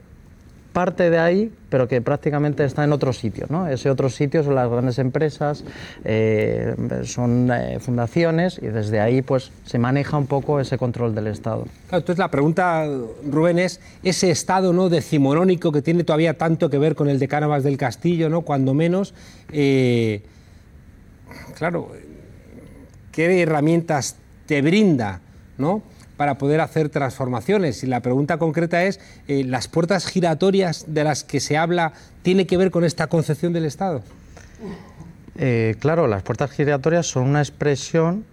parte 0.73 1.11
de 1.11 1.19
ahí, 1.19 1.53
pero 1.69 1.89
que 1.89 2.01
prácticamente 2.01 2.65
está 2.65 2.85
en 2.85 2.93
otro 2.93 3.13
sitio. 3.13 3.47
¿no? 3.49 3.67
Ese 3.67 3.91
otro 3.91 4.09
sitio 4.09 4.43
son 4.43 4.55
las 4.55 4.69
grandes 4.71 4.99
empresas, 4.99 5.65
eh, 6.05 6.75
son 7.05 7.51
eh, 7.53 7.79
fundaciones 7.81 8.59
y 8.63 8.67
desde 8.67 9.01
ahí 9.01 9.23
pues, 9.23 9.53
se 9.67 9.79
maneja 9.79 10.17
un 10.17 10.27
poco 10.27 10.61
ese 10.61 10.79
control 10.79 11.15
del 11.15 11.29
Estado. 11.29 11.65
Claro, 11.89 12.01
entonces 12.01 12.19
la 12.19 12.31
pregunta, 12.31 12.87
Rubén, 13.29 13.59
es 13.59 13.81
ese 14.03 14.31
Estado 14.31 14.73
¿no? 14.73 14.89
decimonónico 14.89 15.73
que 15.73 15.83
tiene 15.83 16.05
todavía 16.05 16.39
tanto 16.39 16.71
que 16.71 16.79
ver 16.79 16.95
con 16.95 17.09
el 17.09 17.19
de 17.19 17.29
Cánovas 17.29 17.65
del 17.65 17.77
Castillo, 17.77 18.29
¿no? 18.29 18.43
cuando 18.43 18.75
menos, 18.75 19.15
eh, 19.53 20.23
claro, 21.57 21.89
¿qué 23.13 23.43
herramientas 23.43 24.17
te 24.47 24.63
brinda? 24.63 25.21
¿no? 25.61 25.83
Para 26.21 26.37
poder 26.37 26.61
hacer 26.61 26.91
transformaciones. 26.91 27.83
Y 27.83 27.87
la 27.87 28.01
pregunta 28.01 28.37
concreta 28.37 28.85
es, 28.85 29.01
eh, 29.27 29.43
¿las 29.43 29.69
puertas 29.69 30.05
giratorias 30.05 30.85
de 30.87 31.03
las 31.03 31.25
que 31.25 31.41
se 31.41 31.57
habla 31.57 31.95
tiene 32.21 32.47
que 32.47 32.59
ver 32.59 32.71
con 32.71 32.85
esta 32.85 33.07
concepción 33.07 33.55
del 33.55 33.65
Estado? 33.65 34.03
Eh, 35.37 35.77
claro, 35.79 36.07
las 36.09 36.23
puertas 36.23 36.51
giratorias 36.51 37.07
son 37.07 37.23
una 37.23 37.41
expresión 37.41 38.27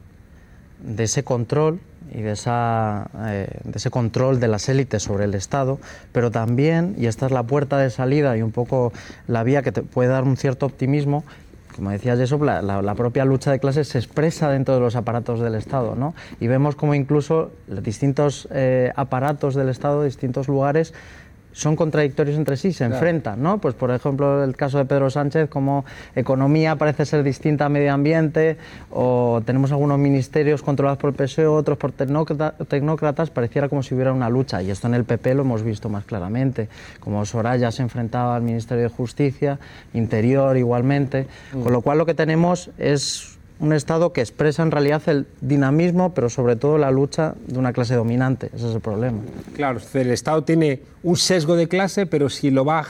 de 0.84 1.06
ese 1.06 1.24
control 1.24 1.80
y 2.14 2.24
de, 2.24 2.34
esa, 2.34 3.10
eh, 3.28 3.48
de 3.64 3.78
ese 3.78 3.90
control 3.90 4.42
de 4.42 4.50
las 4.50 4.68
élites 4.68 5.04
sobre 5.04 5.24
el 5.24 5.34
Estado, 5.34 5.80
pero 6.12 6.30
también, 6.30 6.94
y 6.98 7.06
esta 7.06 7.28
es 7.28 7.32
la 7.32 7.44
puerta 7.44 7.78
de 7.78 7.90
salida 7.90 8.36
y 8.36 8.42
un 8.42 8.52
poco 8.52 8.92
la 9.28 9.44
vía 9.44 9.62
que 9.62 9.72
te 9.72 9.82
puede 9.82 10.10
dar 10.10 10.26
un 10.26 10.36
cierto 10.36 10.66
optimismo, 10.66 11.24
como 11.78 11.92
decías 11.92 12.20
eso, 12.20 12.44
la, 12.44 12.96
propia 12.96 13.24
lucha 13.24 13.52
de 13.52 13.60
clases 13.60 13.88
se 13.88 14.00
expresa 14.00 14.50
dentro 14.50 14.74
de 14.74 14.80
los 14.82 14.96
aparatos 14.96 15.40
del 15.40 15.54
Estado, 15.54 15.96
¿no? 15.96 16.16
Y 16.40 16.48
vemos 16.48 16.76
como 16.76 16.96
incluso 16.96 17.52
distintos 17.68 18.48
eh, 18.52 18.92
aparatos 18.96 19.54
del 19.54 19.70
Estado, 19.70 20.04
distintos 20.04 20.48
lugares, 20.48 20.96
son 21.52 21.76
contradictorios 21.76 22.38
entre 22.38 22.58
sí, 22.58 22.72
se 22.72 22.80
claro. 22.80 22.96
enfrentan, 22.96 23.42
¿no? 23.42 23.58
Pues 23.60 23.74
por 23.74 23.92
ejemplo 23.92 24.44
el 24.44 24.56
caso 24.56 24.78
de 24.78 24.86
Pedro 24.86 25.10
Sánchez, 25.10 25.50
como 25.50 25.86
economía 26.16 26.76
parece 26.76 27.06
ser 27.06 27.24
distinta 27.24 27.66
a 27.66 27.70
medio 27.70 27.94
ambiente, 27.94 28.58
o 28.92 29.42
tenemos 29.46 29.72
algunos 29.72 29.98
ministerios 29.98 30.62
controlados 30.62 31.00
por 31.00 31.10
el 31.10 31.16
PSOE, 31.16 31.48
otros 31.48 31.78
por 31.78 31.92
tecnócratas, 31.92 33.30
pareciera 33.30 33.70
como 33.70 33.84
si 33.84 33.96
hubiera 33.96 34.14
una 34.14 34.30
lucha, 34.30 34.62
y 34.62 34.70
esto 34.70 34.88
en 34.88 34.94
el 34.94 35.04
PP 35.04 35.34
lo 35.36 35.42
hemos 35.42 35.64
visto 35.64 35.90
más 35.90 36.06
claramente, 36.06 36.70
como 37.00 37.26
Soraya 37.26 37.72
se 37.72 37.82
enfrentaba 37.82 38.36
al 38.36 38.44
Ministerio 38.44 38.84
de 38.84 38.90
Justicia, 38.90 39.60
Interior 39.94 40.58
igualmente, 40.58 41.28
mm. 41.54 41.62
con 41.62 41.74
lo 41.74 41.82
cual 41.82 41.98
lo 41.98 42.06
que 42.06 42.14
tenemos 42.14 42.70
es 42.78 43.37
un 43.60 43.74
Estado 43.74 44.14
que 44.14 44.22
expresa 44.22 44.62
en 44.64 44.72
realidad 44.72 45.02
el 45.08 45.28
dinamismo, 45.42 46.14
pero 46.14 46.30
sobre 46.30 46.56
todo 46.56 46.78
la 46.78 46.92
lucha 46.92 47.36
de 47.48 47.58
una 47.58 47.74
clase 47.74 47.96
dominante. 47.96 48.52
Ese 48.54 48.70
es 48.70 48.76
el 48.76 48.82
problema. 48.82 49.20
Claro, 49.56 49.80
el 49.94 50.12
Estado 50.12 50.44
tiene 50.44 50.82
un 51.04 51.18
sesgo 51.18 51.56
de 51.56 51.68
clase, 51.68 52.06
pero 52.06 52.30
si 52.30 52.52
lo 52.52 52.66
va 52.66 52.80
a 52.80 52.86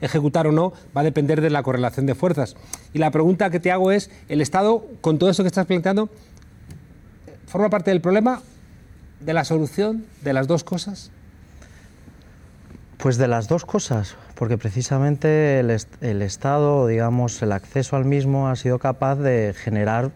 ejecutar 0.00 0.46
o 0.48 0.52
no 0.52 0.72
va 0.96 1.02
a 1.02 1.04
depender 1.04 1.40
de 1.40 1.50
la 1.50 1.62
correlación 1.62 2.06
de 2.06 2.14
fuerzas. 2.14 2.56
Y 2.92 2.98
la 2.98 3.10
pregunta 3.10 3.50
que 3.50 3.60
te 3.60 3.70
hago 3.70 3.92
es, 3.92 4.10
¿el 4.28 4.40
Estado, 4.40 4.84
con 5.00 5.18
todo 5.18 5.30
eso 5.30 5.44
que 5.44 5.48
estás 5.48 5.66
planteando, 5.66 6.08
forma 7.46 7.70
parte 7.70 7.90
del 7.90 8.00
problema, 8.00 8.42
de 9.20 9.32
la 9.32 9.44
solución, 9.44 10.04
de 10.22 10.32
las 10.32 10.48
dos 10.48 10.64
cosas? 10.64 11.10
Pues 12.98 13.18
de 13.18 13.28
las 13.28 13.48
dos 13.48 13.64
cosas, 13.64 14.16
porque 14.42 14.58
precisamente 14.58 15.60
el, 15.60 15.70
est 15.70 16.02
el, 16.02 16.20
Estado, 16.20 16.88
digamos, 16.88 17.40
el 17.42 17.52
acceso 17.52 17.94
al 17.94 18.04
mismo 18.04 18.48
ha 18.48 18.56
sido 18.56 18.80
capaz 18.80 19.14
de 19.14 19.54
generar 19.56 20.10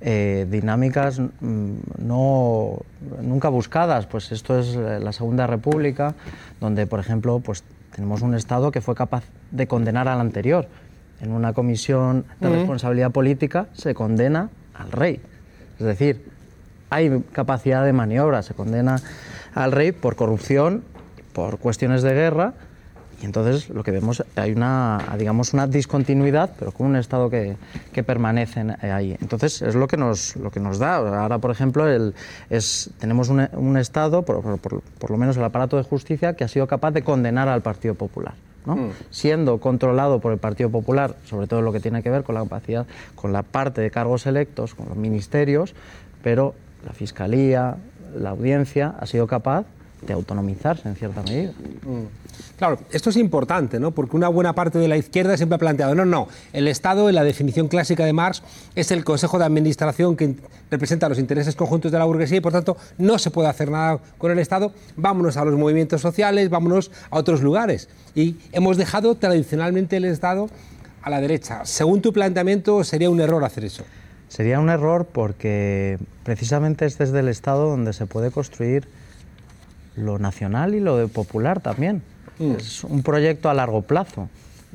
eh, 0.00 0.48
dinámicas 0.50 1.20
mm, 1.20 1.74
no, 1.98 2.78
nunca 3.22 3.50
buscadas. 3.50 4.06
Pues 4.06 4.32
esto 4.32 4.58
es 4.58 4.74
la 4.74 5.12
Segunda 5.12 5.46
República, 5.46 6.16
donde, 6.60 6.88
por 6.88 6.98
ejemplo, 6.98 7.38
pues 7.38 7.62
tenemos 7.94 8.22
un 8.22 8.34
Estado 8.34 8.72
que 8.72 8.80
fue 8.80 8.96
capaz 8.96 9.22
de 9.52 9.68
condenar 9.68 10.08
al 10.08 10.20
anterior. 10.20 10.66
En 11.20 11.30
una 11.30 11.52
comisión 11.52 12.24
de 12.40 12.48
responsabilidad 12.48 13.12
política 13.12 13.68
se 13.74 13.94
condena 13.94 14.50
al 14.74 14.90
rey. 14.90 15.20
Es 15.78 15.86
decir, 15.86 16.28
hay 16.90 17.22
capacidad 17.30 17.84
de 17.84 17.92
maniobra, 17.92 18.42
se 18.42 18.54
condena 18.54 19.00
al 19.54 19.70
rey 19.70 19.92
por 19.92 20.16
corrupción 20.16 20.82
por 21.32 21.58
cuestiones 21.58 22.02
de 22.02 22.14
guerra 22.14 22.54
Y 23.20 23.24
entonces 23.24 23.68
lo 23.70 23.82
que 23.82 23.90
vemos 23.90 24.22
hay 24.36 24.52
una, 24.52 25.02
digamos, 25.18 25.52
una 25.52 25.66
discontinuidad, 25.66 26.50
pero 26.58 26.70
con 26.70 26.86
un 26.86 26.96
Estado 26.96 27.28
que, 27.28 27.56
que 27.92 28.04
permanece 28.04 28.64
eh, 28.82 28.90
ahí. 28.92 29.16
Entonces 29.20 29.60
es 29.62 29.74
lo 29.74 29.88
que 29.88 29.96
nos, 29.96 30.36
lo 30.36 30.50
que 30.52 30.60
nos 30.60 30.78
da. 30.78 30.96
Ahora, 30.96 31.38
por 31.38 31.50
ejemplo, 31.50 31.88
el, 31.88 32.14
es, 32.48 32.90
tenemos 33.00 33.28
un, 33.28 33.48
un 33.54 33.76
Estado, 33.76 34.22
por, 34.24 34.58
por- 34.60 35.10
lo 35.10 35.16
menos 35.16 35.36
el 35.36 35.42
aparato 35.42 35.76
de 35.76 35.82
justicia, 35.82 36.34
que 36.34 36.44
ha 36.44 36.48
sido 36.48 36.68
capaz 36.68 36.92
de 36.92 37.02
condenar 37.02 37.48
al 37.48 37.60
Partido 37.60 37.94
Popular. 37.94 38.34
¿no? 38.66 38.90
Siendo 39.10 39.58
controlado 39.58 40.20
por 40.20 40.30
el 40.32 40.38
Partido 40.38 40.70
Popular, 40.70 41.16
sobre 41.24 41.46
todo 41.48 41.60
lo 41.62 41.72
que 41.72 41.80
tiene 41.80 42.02
que 42.02 42.10
ver 42.10 42.22
con 42.22 42.34
la 42.36 42.42
capacidad, 42.42 42.86
con 43.16 43.32
la 43.32 43.42
parte 43.42 43.80
de 43.80 43.90
cargos 43.90 44.26
electos, 44.26 44.74
con 44.74 44.88
los 44.88 44.96
ministerios, 44.96 45.74
pero 46.22 46.54
la 46.84 46.92
Fiscalía, 46.92 47.76
la 48.16 48.30
audiencia 48.30 48.94
ha 49.00 49.06
sido 49.06 49.26
capaz 49.26 49.64
de 50.02 50.12
autonomizarse 50.12 50.88
en 50.88 50.96
cierta 50.96 51.22
medida. 51.22 51.52
Claro, 52.56 52.78
esto 52.90 53.10
es 53.10 53.16
importante, 53.16 53.78
¿no? 53.78 53.90
Porque 53.90 54.16
una 54.16 54.28
buena 54.28 54.54
parte 54.54 54.78
de 54.78 54.88
la 54.88 54.96
izquierda 54.96 55.36
siempre 55.36 55.56
ha 55.56 55.58
planteado, 55.58 55.94
no, 55.94 56.04
no, 56.04 56.28
el 56.52 56.68
Estado, 56.68 57.08
en 57.08 57.14
la 57.14 57.24
definición 57.24 57.68
clásica 57.68 58.04
de 58.04 58.12
Marx, 58.12 58.42
es 58.74 58.90
el 58.90 59.04
Consejo 59.04 59.38
de 59.38 59.44
Administración 59.44 60.16
que 60.16 60.36
representa 60.70 61.08
los 61.08 61.18
intereses 61.18 61.54
conjuntos 61.56 61.92
de 61.92 61.98
la 61.98 62.04
burguesía 62.04 62.38
y, 62.38 62.40
por 62.40 62.52
tanto, 62.52 62.76
no 62.96 63.18
se 63.18 63.30
puede 63.30 63.48
hacer 63.48 63.70
nada 63.70 63.98
con 64.18 64.30
el 64.30 64.38
Estado, 64.38 64.72
vámonos 64.96 65.36
a 65.36 65.44
los 65.44 65.56
movimientos 65.56 66.00
sociales, 66.00 66.50
vámonos 66.50 66.90
a 67.10 67.18
otros 67.18 67.42
lugares. 67.42 67.88
Y 68.14 68.36
hemos 68.52 68.76
dejado 68.76 69.14
tradicionalmente 69.16 69.96
el 69.96 70.04
Estado 70.04 70.48
a 71.02 71.10
la 71.10 71.20
derecha. 71.20 71.64
Según 71.64 72.02
tu 72.02 72.12
planteamiento, 72.12 72.82
sería 72.84 73.10
un 73.10 73.20
error 73.20 73.44
hacer 73.44 73.64
eso. 73.64 73.84
Sería 74.28 74.60
un 74.60 74.68
error 74.68 75.06
porque 75.06 75.98
precisamente 76.22 76.84
es 76.84 76.98
desde 76.98 77.20
el 77.20 77.28
Estado 77.28 77.70
donde 77.70 77.92
se 77.92 78.06
puede 78.06 78.30
construir 78.30 78.86
lo 79.98 80.18
nacional 80.18 80.74
y 80.74 80.80
lo 80.80 80.96
de 80.96 81.08
popular 81.08 81.60
también. 81.60 82.02
Es 82.38 82.84
un 82.84 83.02
proyecto 83.02 83.50
a 83.50 83.54
largo 83.54 83.82
plazo. 83.82 84.28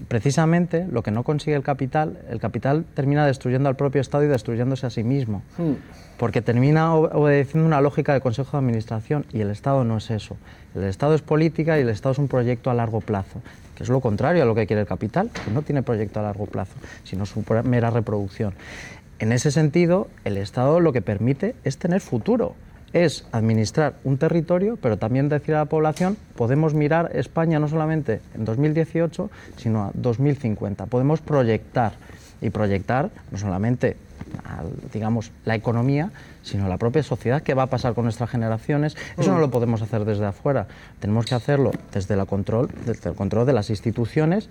Precisamente 0.08 0.88
lo 0.92 1.04
que 1.04 1.12
no 1.12 1.24
consigue 1.24 1.56
el 1.56 1.64
capital, 1.64 2.18
el 2.30 2.40
capital 2.40 2.84
termina 2.94 3.26
destruyendo 3.26 3.70
al 3.70 3.76
propio 3.76 4.02
Estado 4.02 4.24
y 4.24 4.28
destruyéndose 4.28 4.88
a 4.88 4.90
sí 4.90 5.04
mismo. 5.04 5.44
Porque 6.18 6.42
termina 6.42 6.94
obedeciendo 6.96 7.66
una 7.68 7.80
lógica 7.80 8.14
de 8.14 8.22
Consejo 8.22 8.52
de 8.58 8.58
Administración 8.58 9.26
y 9.32 9.42
el 9.42 9.52
Estado 9.52 9.84
no 9.84 9.98
es 9.98 10.10
eso. 10.10 10.36
El 10.76 10.84
Estado 10.84 11.16
es 11.16 11.22
política 11.22 11.78
y 11.78 11.82
el 11.82 11.90
Estado 11.90 12.14
es 12.14 12.20
un 12.20 12.28
proyecto 12.28 12.70
a 12.70 12.74
largo 12.74 13.02
plazo, 13.02 13.42
que 13.76 13.84
es 13.84 13.90
lo 13.90 14.02
contrario 14.02 14.44
a 14.44 14.46
lo 14.46 14.56
que 14.56 14.66
quiere 14.66 14.82
el 14.82 14.88
capital, 14.88 15.30
que 15.30 15.52
no 15.52 15.62
tiene 15.62 15.84
proyecto 15.84 16.20
a 16.20 16.24
largo 16.24 16.48
plazo, 16.48 16.74
sino 17.04 17.26
su 17.26 17.44
mera 17.64 17.90
reproducción. 17.92 18.54
En 19.20 19.32
ese 19.32 19.52
sentido, 19.52 20.08
el 20.26 20.38
Estado 20.38 20.80
lo 20.80 20.92
que 20.92 21.02
permite 21.02 21.56
es 21.64 21.78
tener 21.78 22.02
futuro, 22.02 22.56
es 22.94 23.26
administrar 23.32 23.96
un 24.04 24.18
territorio, 24.18 24.78
pero 24.82 24.98
también 24.98 25.30
decir 25.30 25.56
a 25.56 25.60
la 25.60 25.66
población, 25.66 26.16
podemos 26.36 26.74
mirar 26.74 27.12
España 27.16 27.60
no 27.60 27.68
solamente 27.68 28.22
en 28.36 28.46
2018, 28.46 29.30
sino 29.58 29.84
a 29.84 29.92
2050. 29.94 30.86
Podemos 30.86 31.22
proyectar 31.22 31.94
y 32.42 32.50
proyectar 32.50 33.10
no 33.32 33.38
solamente 33.38 33.98
digamos, 34.92 35.32
la 35.46 35.56
economía, 35.56 36.12
sino 36.42 36.68
la 36.68 36.78
propia 36.78 37.04
sociedad, 37.04 37.42
qué 37.42 37.54
va 37.54 37.64
a 37.64 37.68
pasar 37.68 37.94
con 37.94 38.06
nuestras 38.06 38.30
generaciones. 38.30 38.96
Eso 39.18 39.32
no 39.32 39.40
lo 39.40 39.50
podemos 39.50 39.82
hacer 39.82 40.06
desde 40.06 40.26
afuera, 40.26 40.68
tenemos 41.00 41.26
que 41.26 41.36
hacerlo 41.36 41.72
desde, 41.94 42.16
la 42.16 42.26
control, 42.26 42.70
desde 42.86 43.10
el 43.10 43.16
control 43.16 43.46
de 43.46 43.54
las 43.54 43.70
instituciones 43.70 44.50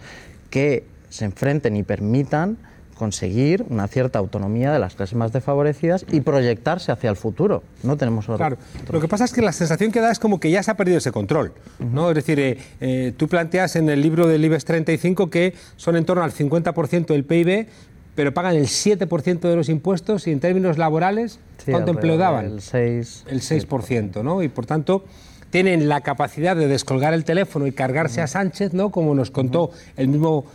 que 0.51 0.85
se 1.09 1.25
enfrenten 1.25 1.77
y 1.77 1.83
permitan 1.83 2.57
conseguir 2.97 3.65
una 3.69 3.89
cierta 3.89 4.19
autonomía 4.19 4.73
de 4.73 4.79
las 4.79 4.95
clases 4.95 5.17
más 5.17 5.33
desfavorecidas 5.33 6.05
y 6.11 6.21
proyectarse 6.21 6.93
hacia 6.93 7.11
el 7.11 7.17
futuro. 7.17 7.63
No 7.83 7.97
tenemos 7.97 8.25
otro- 8.29 8.37
Claro. 8.37 8.57
Lo 8.91 9.01
que 9.01 9.09
pasa 9.09 9.25
es 9.25 9.33
que 9.33 9.43
la 9.43 9.53
sensación 9.53 9.91
que 9.93 10.01
da 10.01 10.11
es 10.13 10.19
como 10.19 10.39
que 10.41 10.51
ya 10.51 10.63
se 10.63 10.71
ha 10.71 10.77
perdido 10.77 10.99
ese 10.99 11.13
control. 11.13 11.53
¿no? 11.81 12.11
Es 12.11 12.15
decir, 12.15 12.39
eh, 12.39 12.59
eh, 12.81 13.13
tú 13.17 13.29
planteas 13.29 13.77
en 13.77 13.89
el 13.89 14.01
libro 14.03 14.27
del 14.27 14.45
IBEX 14.45 14.65
35 14.65 15.31
que 15.31 15.55
son 15.77 15.97
en 15.97 16.05
torno 16.05 16.23
al 16.23 16.33
50% 16.33 17.07
del 17.15 17.25
PIB, 17.25 17.67
pero 18.15 18.35
pagan 18.35 18.57
el 18.57 18.67
7% 18.69 19.49
de 19.49 19.57
los 19.57 19.69
impuestos 19.69 20.27
y 20.27 20.33
en 20.33 20.41
términos 20.41 20.77
laborales, 20.79 21.39
Sí, 21.65 21.71
¿cuánto 21.71 21.93
empleo 21.93 22.19
daban? 22.19 22.51
del 22.51 22.61
6, 22.61 23.25
el 23.29 23.41
6%, 23.41 24.23
¿no? 24.23 24.43
Y 24.43 24.49
por 24.49 24.67
tanto 24.67 25.05
tienen 25.53 25.87
la 25.87 26.01
capacidad 26.01 26.57
de 26.57 26.67
descolgar 26.67 27.13
el 27.13 27.25
teléfono 27.25 27.67
y 27.67 27.73
cargarse 27.73 28.23
a 28.23 28.27
Sánchez, 28.27 28.73
¿no? 28.73 28.91
Como 28.91 29.15
nos 29.15 29.31
contó 29.31 29.71
el 29.99 30.09
mismo 30.09 30.47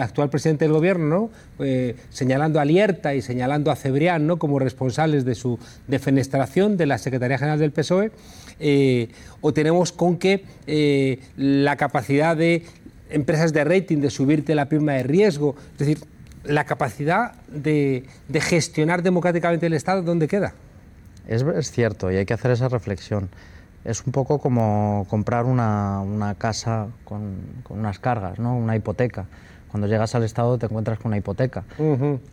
actual 0.00 0.30
presidente 0.30 0.64
del 0.64 0.72
gobierno, 0.72 1.04
¿no? 1.06 1.30
Eh, 1.62 1.96
señalando 2.08 2.58
a 2.58 2.64
Lierta 2.64 3.14
y 3.14 3.20
señalando 3.20 3.70
a 3.70 3.76
Cebrián, 3.76 4.26
¿no? 4.26 4.38
Como 4.38 4.58
responsables 4.58 5.26
de 5.26 5.34
su 5.34 5.58
defenestración 5.86 6.78
de 6.78 6.86
la 6.86 6.96
Secretaría 6.96 7.36
General 7.36 7.58
del 7.58 7.72
PSOE, 7.72 8.10
eh, 8.58 9.08
o 9.42 9.52
tenemos 9.52 9.92
con 9.92 10.16
que 10.16 10.46
eh, 10.66 11.20
la 11.36 11.76
capacidad 11.76 12.34
de 12.34 12.64
empresas 13.10 13.52
de 13.52 13.64
rating 13.64 13.98
de 13.98 14.08
subirte 14.08 14.54
la 14.54 14.70
prima 14.70 14.94
de 14.94 15.02
riesgo, 15.02 15.56
es 15.72 15.78
decir, 15.78 15.98
la 16.44 16.64
capacidad 16.64 17.34
de, 17.48 18.04
de 18.28 18.40
gestionar 18.40 19.02
democráticamente 19.02 19.66
el 19.66 19.74
Estado, 19.74 20.00
¿dónde 20.00 20.26
queda? 20.26 20.54
Es, 21.26 21.42
es 21.42 21.70
cierto, 21.70 22.10
y 22.10 22.16
hay 22.16 22.24
que 22.24 22.32
hacer 22.32 22.52
esa 22.52 22.70
reflexión. 22.70 23.28
Es 23.84 24.04
un 24.04 24.12
poco 24.12 24.38
como 24.38 25.06
comprar 25.08 25.44
una, 25.44 26.00
una 26.00 26.34
casa 26.34 26.88
con, 27.04 27.36
con 27.62 27.78
unas 27.78 27.98
cargas, 27.98 28.38
¿no? 28.38 28.56
una 28.56 28.76
hipoteca. 28.76 29.26
Cuando 29.70 29.86
llegas 29.86 30.14
al 30.14 30.24
Estado 30.24 30.58
te 30.58 30.66
encuentras 30.66 30.98
con 30.98 31.10
una 31.10 31.18
hipoteca. 31.18 31.64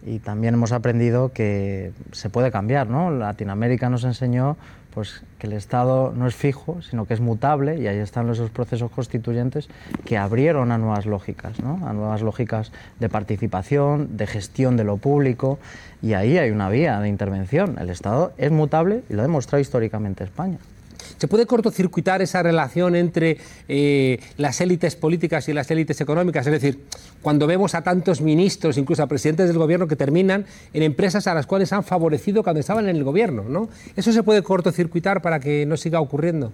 Y 0.05 0.19
también 0.19 0.53
hemos 0.53 0.71
aprendido 0.71 1.31
que 1.33 1.91
se 2.11 2.29
puede 2.29 2.51
cambiar. 2.51 2.87
¿no? 2.87 3.11
Latinoamérica 3.11 3.89
nos 3.89 4.05
enseñó 4.05 4.55
pues, 4.93 5.23
que 5.37 5.47
el 5.47 5.53
Estado 5.53 6.13
no 6.15 6.27
es 6.27 6.35
fijo, 6.35 6.81
sino 6.81 7.05
que 7.05 7.13
es 7.13 7.19
mutable, 7.19 7.77
y 7.77 7.87
ahí 7.87 7.97
están 7.97 8.29
esos 8.29 8.49
procesos 8.49 8.89
constituyentes 8.89 9.67
que 10.05 10.17
abrieron 10.17 10.71
a 10.71 10.77
nuevas 10.77 11.05
lógicas, 11.05 11.59
¿no? 11.59 11.85
a 11.85 11.91
nuevas 11.91 12.21
lógicas 12.21 12.71
de 12.99 13.09
participación, 13.09 14.15
de 14.15 14.25
gestión 14.27 14.77
de 14.77 14.85
lo 14.85 14.95
público, 14.95 15.59
y 16.01 16.13
ahí 16.13 16.37
hay 16.37 16.51
una 16.51 16.69
vía 16.69 17.01
de 17.01 17.09
intervención. 17.09 17.77
El 17.77 17.89
Estado 17.89 18.31
es 18.37 18.51
mutable 18.51 19.03
y 19.09 19.13
lo 19.13 19.19
ha 19.19 19.23
demostrado 19.23 19.59
históricamente 19.61 20.23
España. 20.23 20.59
¿Se 21.17 21.27
puede 21.27 21.45
cortocircuitar 21.45 22.21
esa 22.21 22.43
relación 22.43 22.95
entre 22.95 23.37
eh, 23.67 24.19
las 24.37 24.59
élites 24.61 24.95
políticas 24.95 25.47
y 25.47 25.53
las 25.53 25.69
élites 25.71 26.01
económicas? 26.01 26.45
Es 26.45 26.51
decir, 26.51 26.85
cuando 27.21 27.47
vemos 27.47 27.75
a 27.75 27.81
tantos 27.81 28.21
ministros, 28.21 28.77
incluso 28.77 29.03
a 29.03 29.07
presidentes 29.07 29.47
del 29.47 29.57
gobierno, 29.57 29.87
que 29.87 29.95
terminan 29.95 30.45
en 30.73 30.83
empresas 30.83 31.27
a 31.27 31.33
las 31.33 31.45
cuales 31.45 31.71
han 31.73 31.83
favorecido 31.83 32.43
cuando 32.43 32.59
estaban 32.59 32.89
en 32.89 32.95
el 32.95 33.03
gobierno, 33.03 33.43
¿no? 33.47 33.69
¿Eso 33.95 34.11
se 34.11 34.23
puede 34.23 34.43
cortocircuitar 34.43 35.21
para 35.21 35.39
que 35.39 35.65
no 35.65 35.77
siga 35.77 35.99
ocurriendo? 35.99 36.51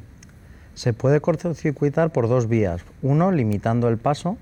Se 0.75 0.93
puede 0.93 1.19
cortocircuitar 1.19 2.11
por 2.11 2.29
dos 2.29 2.47
vías. 2.47 2.81
Uno, 3.01 3.31
limitando 3.31 3.89
el 3.89 3.97
paso, 3.97 4.37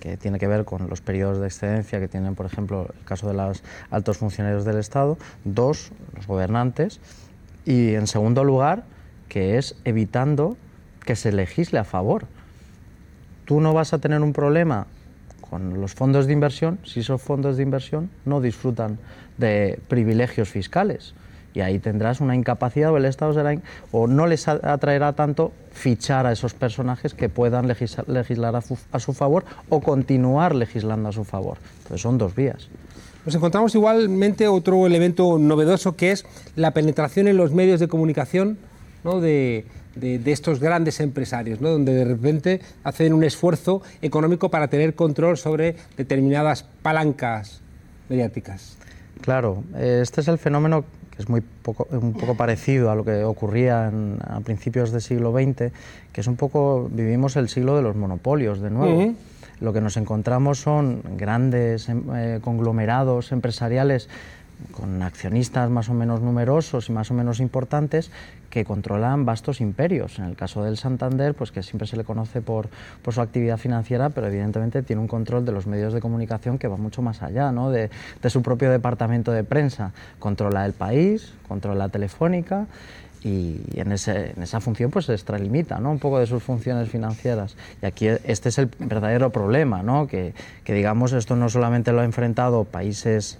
que 0.00 0.16
tiene 0.16 0.38
que 0.38 0.46
ver 0.46 0.64
con 0.64 0.88
los 0.88 1.00
periodos 1.00 1.38
de 1.38 1.46
excedencia 1.46 2.00
que 2.00 2.08
tienen, 2.08 2.34
por 2.34 2.46
ejemplo, 2.46 2.88
el 2.98 3.04
caso 3.04 3.28
de 3.28 3.34
los 3.34 3.62
altos 3.90 4.18
funcionarios 4.18 4.64
del 4.64 4.78
Estado. 4.78 5.18
Dos, 5.44 5.92
los 6.14 6.26
gobernantes. 6.26 7.00
Y 7.70 7.94
en 7.94 8.08
segundo 8.08 8.42
lugar, 8.42 8.82
que 9.28 9.56
es 9.56 9.76
evitando 9.84 10.56
que 11.06 11.14
se 11.14 11.30
legisle 11.30 11.78
a 11.78 11.84
favor. 11.84 12.24
Tú 13.44 13.60
no 13.60 13.72
vas 13.72 13.92
a 13.92 13.98
tener 14.00 14.22
un 14.22 14.32
problema 14.32 14.88
con 15.40 15.80
los 15.80 15.94
fondos 15.94 16.26
de 16.26 16.32
inversión 16.32 16.80
si 16.82 16.98
esos 16.98 17.22
fondos 17.22 17.56
de 17.56 17.62
inversión 17.62 18.10
no 18.24 18.40
disfrutan 18.40 18.98
de 19.38 19.78
privilegios 19.86 20.48
fiscales. 20.48 21.14
Y 21.54 21.60
ahí 21.60 21.78
tendrás 21.78 22.20
una 22.20 22.34
incapacidad 22.34 22.90
o 22.90 22.96
el 22.96 23.04
Estado 23.04 23.34
será 23.34 23.54
o 23.92 24.08
no 24.08 24.26
les 24.26 24.48
atraerá 24.48 25.12
tanto 25.12 25.52
fichar 25.70 26.26
a 26.26 26.32
esos 26.32 26.54
personajes 26.54 27.14
que 27.14 27.28
puedan 27.28 27.68
legislar 27.68 28.56
a 28.56 28.98
su 28.98 29.12
favor 29.12 29.44
o 29.68 29.80
continuar 29.80 30.56
legislando 30.56 31.10
a 31.10 31.12
su 31.12 31.22
favor. 31.22 31.58
Entonces 31.82 32.02
son 32.02 32.18
dos 32.18 32.34
vías. 32.34 32.68
Nos 33.26 33.34
encontramos 33.34 33.74
igualmente 33.74 34.48
otro 34.48 34.86
elemento 34.86 35.38
novedoso 35.38 35.94
que 35.96 36.10
es 36.12 36.24
la 36.56 36.72
penetración 36.72 37.28
en 37.28 37.36
los 37.36 37.52
medios 37.52 37.78
de 37.80 37.86
comunicación 37.88 38.58
¿no? 39.04 39.20
de, 39.20 39.66
de- 39.94 40.18
de 40.18 40.32
estos 40.32 40.58
grandes 40.60 41.00
empresarios, 41.00 41.60
¿no? 41.60 41.68
donde 41.70 41.92
de 41.92 42.04
repente 42.04 42.60
hacen 42.82 43.12
un 43.12 43.22
esfuerzo 43.24 43.82
económico 44.00 44.50
para 44.50 44.68
tener 44.68 44.94
control 44.94 45.36
sobre 45.36 45.76
determinadas 45.96 46.64
palancas 46.82 47.60
mediáticas. 48.08 48.76
Claro, 49.20 49.64
eh, 49.76 50.00
este 50.02 50.22
es 50.22 50.28
el 50.28 50.38
fenómeno 50.38 50.84
que 51.14 51.22
es 51.22 51.28
muy 51.28 51.42
poco, 51.42 51.86
un 51.90 52.14
poco 52.14 52.34
parecido 52.36 52.90
a 52.90 52.94
lo 52.94 53.04
que 53.04 53.22
ocurría 53.22 53.88
en- 53.88 54.16
a 54.26 54.40
principios 54.40 54.92
del 54.92 55.02
siglo 55.02 55.30
XX, 55.32 55.72
que 56.12 56.20
es 56.22 56.26
un 56.26 56.36
poco, 56.36 56.88
vivimos 56.90 57.36
el 57.36 57.50
siglo 57.50 57.76
de 57.76 57.82
los 57.82 57.94
monopolios 57.96 58.60
de 58.60 58.70
nuevo. 58.70 59.14
Lo 59.60 59.72
que 59.72 59.80
nos 59.80 59.96
encontramos 59.96 60.58
son 60.58 61.02
grandes 61.16 61.88
em, 61.88 62.02
eh, 62.14 62.40
conglomerados 62.42 63.32
empresariales 63.32 64.08
con 64.72 65.02
accionistas 65.02 65.70
más 65.70 65.88
o 65.88 65.94
menos 65.94 66.20
numerosos 66.20 66.88
y 66.88 66.92
más 66.92 67.10
o 67.10 67.14
menos 67.14 67.40
importantes 67.40 68.10
que 68.50 68.64
controlan 68.64 69.24
vastos 69.24 69.60
imperios. 69.60 70.18
En 70.18 70.24
el 70.26 70.36
caso 70.36 70.64
del 70.64 70.76
Santander, 70.76 71.34
pues 71.34 71.50
que 71.50 71.62
siempre 71.62 71.86
se 71.86 71.96
le 71.96 72.04
conoce 72.04 72.42
por, 72.42 72.68
por 73.02 73.14
su 73.14 73.20
actividad 73.20 73.58
financiera, 73.58 74.10
pero 74.10 74.26
evidentemente 74.26 74.82
tiene 74.82 75.00
un 75.00 75.08
control 75.08 75.44
de 75.44 75.52
los 75.52 75.66
medios 75.66 75.92
de 75.92 76.00
comunicación 76.00 76.58
que 76.58 76.68
va 76.68 76.76
mucho 76.76 77.00
más 77.00 77.22
allá, 77.22 77.52
¿no? 77.52 77.70
de, 77.70 77.90
de 78.20 78.30
su 78.30 78.42
propio 78.42 78.70
departamento 78.70 79.32
de 79.32 79.44
prensa. 79.44 79.92
Controla 80.18 80.66
el 80.66 80.72
país, 80.72 81.32
controla 81.48 81.88
Telefónica 81.88 82.66
y 83.22 83.60
en, 83.74 83.92
ese, 83.92 84.32
en, 84.36 84.42
esa 84.42 84.60
función 84.60 84.90
pues 84.90 85.06
se 85.06 85.12
extralimita 85.12 85.78
¿no? 85.78 85.90
un 85.90 85.98
poco 85.98 86.18
de 86.18 86.26
sus 86.26 86.42
funciones 86.42 86.88
financieras. 86.88 87.56
Y 87.82 87.86
aquí 87.86 88.06
este 88.06 88.48
es 88.48 88.58
el 88.58 88.70
verdadero 88.78 89.30
problema, 89.30 89.82
¿no? 89.82 90.06
que, 90.06 90.32
que 90.64 90.72
digamos 90.72 91.12
esto 91.12 91.36
no 91.36 91.48
solamente 91.48 91.92
lo 91.92 92.00
ha 92.00 92.04
enfrentado 92.04 92.64
países 92.64 93.38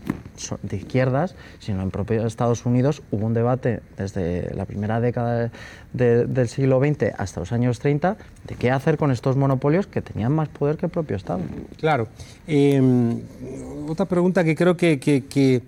de 0.62 0.76
izquierdas, 0.76 1.34
sino 1.60 1.82
en 1.82 1.90
propio 1.90 2.26
Estados 2.26 2.66
Unidos 2.66 3.02
hubo 3.10 3.26
un 3.26 3.34
debate 3.34 3.80
desde 3.96 4.54
la 4.54 4.66
primera 4.66 5.00
década 5.00 5.50
de, 5.92 6.26
del 6.26 6.48
siglo 6.48 6.80
XX 6.80 7.14
hasta 7.16 7.40
los 7.40 7.52
años 7.52 7.78
30 7.78 8.16
de 8.46 8.54
qué 8.56 8.70
hacer 8.70 8.98
con 8.98 9.10
estos 9.10 9.36
monopolios 9.36 9.86
que 9.86 10.02
tenían 10.02 10.32
más 10.32 10.48
poder 10.48 10.76
que 10.76 10.86
el 10.86 10.92
propio 10.92 11.16
Estado. 11.16 11.40
Claro. 11.78 12.08
Eh, 12.46 12.80
otra 13.88 14.06
pregunta 14.06 14.44
que 14.44 14.54
creo 14.54 14.76
que, 14.76 15.00
que, 15.00 15.24
que, 15.24 15.62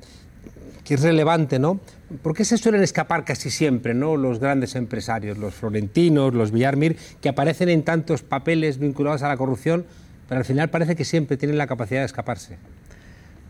que 0.84 0.94
es 0.94 1.02
relevante, 1.02 1.58
¿no? 1.58 1.80
¿Por 2.22 2.34
qué 2.34 2.44
se 2.44 2.58
suelen 2.58 2.82
escapar 2.82 3.24
casi 3.24 3.50
siempre 3.50 3.94
¿no? 3.94 4.16
los 4.16 4.38
grandes 4.38 4.74
empresarios, 4.74 5.38
los 5.38 5.54
florentinos, 5.54 6.34
los 6.34 6.50
Villarmir, 6.50 6.96
que 7.20 7.28
aparecen 7.28 7.68
en 7.68 7.82
tantos 7.82 8.22
papeles 8.22 8.78
vinculados 8.78 9.22
a 9.22 9.28
la 9.28 9.36
corrupción, 9.36 9.84
pero 10.28 10.38
al 10.38 10.44
final 10.44 10.68
parece 10.68 10.96
que 10.96 11.04
siempre 11.04 11.36
tienen 11.36 11.58
la 11.58 11.66
capacidad 11.66 12.00
de 12.00 12.06
escaparse? 12.06 12.56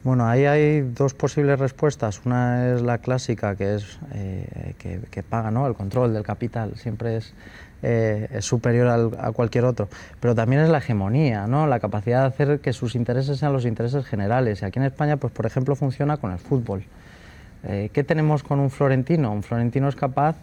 Bueno, 0.04 0.26
ahí 0.26 0.46
hay 0.46 0.80
dos 0.80 1.14
posibles 1.14 1.58
respuestas. 1.58 2.22
Una 2.24 2.74
es 2.74 2.82
la 2.82 2.98
clásica, 2.98 3.54
que 3.54 3.76
es 3.76 3.98
eh, 4.14 4.74
que, 4.78 5.00
que, 5.10 5.22
paga 5.22 5.52
¿no? 5.52 5.66
el 5.66 5.74
control 5.74 6.12
del 6.12 6.24
capital, 6.24 6.74
siempre 6.76 7.18
es, 7.18 7.32
eh, 7.82 8.28
es 8.32 8.44
superior 8.44 8.88
al, 8.88 9.12
a 9.18 9.30
cualquier 9.30 9.64
otro. 9.64 9.88
Pero 10.18 10.34
también 10.34 10.62
es 10.62 10.70
la 10.70 10.78
hegemonía, 10.78 11.46
¿no? 11.46 11.68
la 11.68 11.78
capacidad 11.78 12.22
de 12.22 12.26
hacer 12.26 12.60
que 12.60 12.72
sus 12.72 12.96
intereses 12.96 13.38
sean 13.38 13.52
los 13.52 13.64
intereses 13.64 14.04
generales. 14.04 14.62
Y 14.62 14.64
aquí 14.64 14.80
en 14.80 14.86
España, 14.86 15.18
pues, 15.18 15.32
por 15.32 15.46
ejemplo, 15.46 15.76
funciona 15.76 16.16
con 16.16 16.32
el 16.32 16.38
fútbol. 16.38 16.84
Eh, 17.64 17.90
¿Qué 17.92 18.04
tenemos 18.04 18.42
con 18.42 18.60
un 18.60 18.70
florentino? 18.70 19.32
Un 19.32 19.42
florentino 19.42 19.88
es 19.88 19.96
capaz, 19.96 20.36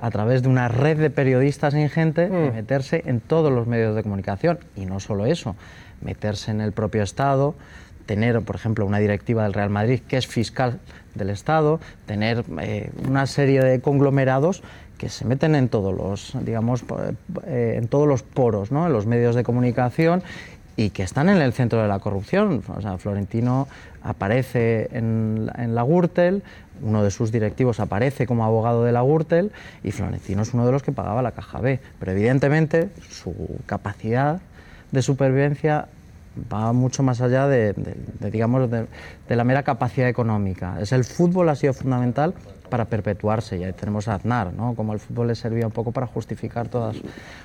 a 0.00 0.10
través 0.10 0.42
de 0.42 0.48
una 0.48 0.68
red 0.68 0.98
de 0.98 1.10
periodistas 1.10 1.74
ingente, 1.74 2.28
mm. 2.28 2.32
de 2.32 2.50
meterse 2.52 3.02
en 3.06 3.20
todos 3.20 3.52
los 3.52 3.66
medios 3.66 3.94
de 3.94 4.02
comunicación. 4.02 4.58
Y 4.76 4.86
no 4.86 5.00
solo 5.00 5.26
eso, 5.26 5.56
meterse 6.00 6.50
en 6.50 6.60
el 6.60 6.72
propio 6.72 7.02
Estado, 7.02 7.54
tener, 8.06 8.40
por 8.42 8.56
ejemplo, 8.56 8.86
una 8.86 8.98
directiva 8.98 9.44
del 9.44 9.52
Real 9.52 9.70
Madrid 9.70 10.00
que 10.06 10.16
es 10.16 10.26
fiscal 10.26 10.80
del 11.14 11.30
Estado, 11.30 11.80
tener 12.06 12.44
eh, 12.60 12.90
una 13.06 13.26
serie 13.26 13.62
de 13.62 13.80
conglomerados 13.80 14.62
que 14.98 15.08
se 15.08 15.24
meten 15.24 15.54
en 15.54 15.68
todos 15.68 15.94
los, 15.94 16.36
digamos, 16.44 16.84
eh, 17.46 17.74
en 17.78 17.88
todos 17.88 18.06
los 18.06 18.22
poros, 18.22 18.70
¿no? 18.70 18.86
en 18.86 18.92
los 18.92 19.06
medios 19.06 19.34
de 19.34 19.44
comunicación 19.44 20.22
y 20.80 20.88
que 20.88 21.02
están 21.02 21.28
en 21.28 21.42
el 21.42 21.52
centro 21.52 21.82
de 21.82 21.88
la 21.88 21.98
corrupción. 21.98 22.62
Florentino 22.62 23.68
aparece 24.02 24.88
en, 24.92 25.44
la 25.74 25.82
Gürtel, 25.82 26.42
uno 26.80 27.04
de 27.04 27.10
sus 27.10 27.30
directivos 27.30 27.80
aparece 27.80 28.26
como 28.26 28.46
abogado 28.46 28.84
de 28.84 28.92
la 28.92 29.02
Gürtel 29.02 29.52
y 29.84 29.90
Florentino 29.90 30.40
es 30.40 30.54
uno 30.54 30.64
de 30.64 30.72
los 30.72 30.82
que 30.82 30.90
pagaba 30.90 31.20
la 31.20 31.32
caja 31.32 31.60
B. 31.60 31.80
Pero 31.98 32.12
evidentemente 32.12 32.88
su 33.10 33.34
capacidad 33.66 34.40
de 34.90 35.02
supervivencia 35.02 35.88
va 36.50 36.72
mucho 36.72 37.02
más 37.02 37.20
allá 37.20 37.46
de, 37.46 37.74
digamos, 38.32 38.70
de, 38.70 38.86
la 39.28 39.44
mera 39.44 39.62
capacidad 39.62 40.08
económica. 40.08 40.78
Es 40.80 40.92
el 40.92 41.04
fútbol 41.04 41.50
ha 41.50 41.56
sido 41.56 41.74
fundamental 41.74 42.32
para 42.70 42.86
perpetuarse. 42.86 43.58
Ya 43.58 43.70
tenemos 43.74 44.08
a 44.08 44.14
Aznar, 44.14 44.54
¿no? 44.54 44.74
como 44.74 44.94
el 44.94 45.00
fútbol 45.00 45.26
le 45.26 45.34
servía 45.34 45.66
un 45.66 45.72
poco 45.72 45.92
para 45.92 46.06
justificar 46.06 46.68
todas 46.68 46.96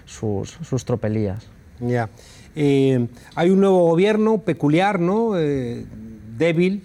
sus 0.06 0.86
tropelías. 0.86 1.50
Ya. 1.80 2.10
Eh, 2.56 3.08
hay 3.36 3.50
un 3.50 3.60
nuevo 3.60 3.90
gobierno 3.90 4.40
peculiar, 4.40 5.00
¿no? 5.00 5.38
Eh, 5.38 5.86
débil 6.38 6.84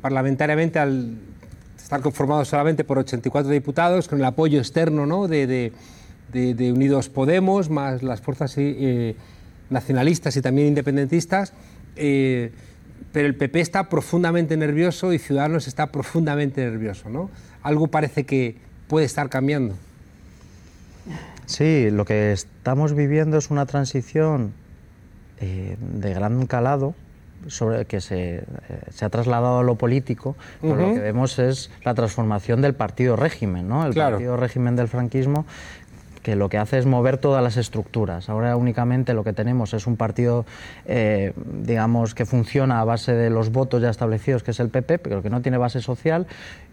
parlamentariamente 0.00 0.78
al 0.78 1.16
estar 1.76 2.00
conformado 2.00 2.44
solamente 2.44 2.84
por 2.84 2.98
84 2.98 3.50
diputados, 3.50 4.08
con 4.08 4.18
el 4.18 4.24
apoyo 4.24 4.58
externo 4.58 5.06
¿no? 5.06 5.28
de, 5.28 5.72
de, 6.32 6.72
Unidos 6.72 7.08
Podemos, 7.08 7.70
más 7.70 8.02
las 8.02 8.20
fuerzas 8.20 8.54
eh, 8.58 9.16
nacionalistas 9.70 10.36
y 10.36 10.42
también 10.42 10.68
independentistas. 10.68 11.52
Pero 11.94 13.28
el 13.28 13.36
PP 13.36 13.60
está 13.60 13.88
profundamente 13.88 14.56
nervioso 14.56 15.12
y 15.12 15.18
Ciudadanos 15.18 15.68
está 15.68 15.86
profundamente 15.86 16.62
nervioso. 16.64 17.08
¿no? 17.08 17.30
Algo 17.62 17.86
parece 17.86 18.24
que 18.24 18.56
puede 18.88 19.06
estar 19.06 19.28
cambiando. 19.28 19.76
Sí, 21.46 21.90
lo 21.90 22.04
que 22.04 22.32
estamos 22.32 22.94
viviendo 22.94 23.36
es 23.36 23.50
una 23.50 23.66
transición 23.66 24.52
eh, 25.40 25.76
de 25.78 26.14
gran 26.14 26.46
calado 26.46 26.94
sobre 27.48 27.84
que 27.84 28.00
se, 28.00 28.36
eh, 28.36 28.44
se, 28.90 29.04
ha 29.04 29.10
trasladado 29.10 29.58
a 29.58 29.62
lo 29.62 29.74
político, 29.74 30.36
uh 30.62 30.68
-huh. 30.68 30.76
lo 30.76 30.94
que 30.94 31.00
vemos 31.00 31.38
es 31.38 31.70
la 31.84 31.94
transformación 31.94 32.62
del 32.62 32.74
partido 32.74 33.16
régimen, 33.16 33.68
¿no? 33.68 33.84
El 33.84 33.92
claro. 33.92 34.16
partido 34.16 34.36
régimen 34.36 34.76
del 34.76 34.88
franquismo 34.88 35.44
que 36.24 36.36
lo 36.36 36.48
que 36.48 36.56
hace 36.56 36.78
es 36.78 36.86
mover 36.86 37.18
todas 37.18 37.44
las 37.44 37.58
estructuras. 37.58 38.30
Ahora 38.30 38.56
únicamente 38.56 39.12
lo 39.12 39.22
que 39.22 39.34
tenemos 39.34 39.74
es 39.74 39.86
un 39.86 39.96
partido, 39.96 40.46
eh, 40.86 41.34
digamos, 41.36 42.14
que 42.14 42.24
funciona 42.24 42.80
a 42.80 42.84
base 42.84 43.12
de 43.12 43.28
los 43.28 43.52
votos 43.52 43.82
ya 43.82 43.90
establecidos, 43.90 44.42
que 44.42 44.52
es 44.52 44.58
el 44.58 44.70
PP, 44.70 44.98
pero 44.98 45.22
que 45.22 45.28
no 45.28 45.42
tiene 45.42 45.58
base 45.58 45.82
social, 45.82 46.26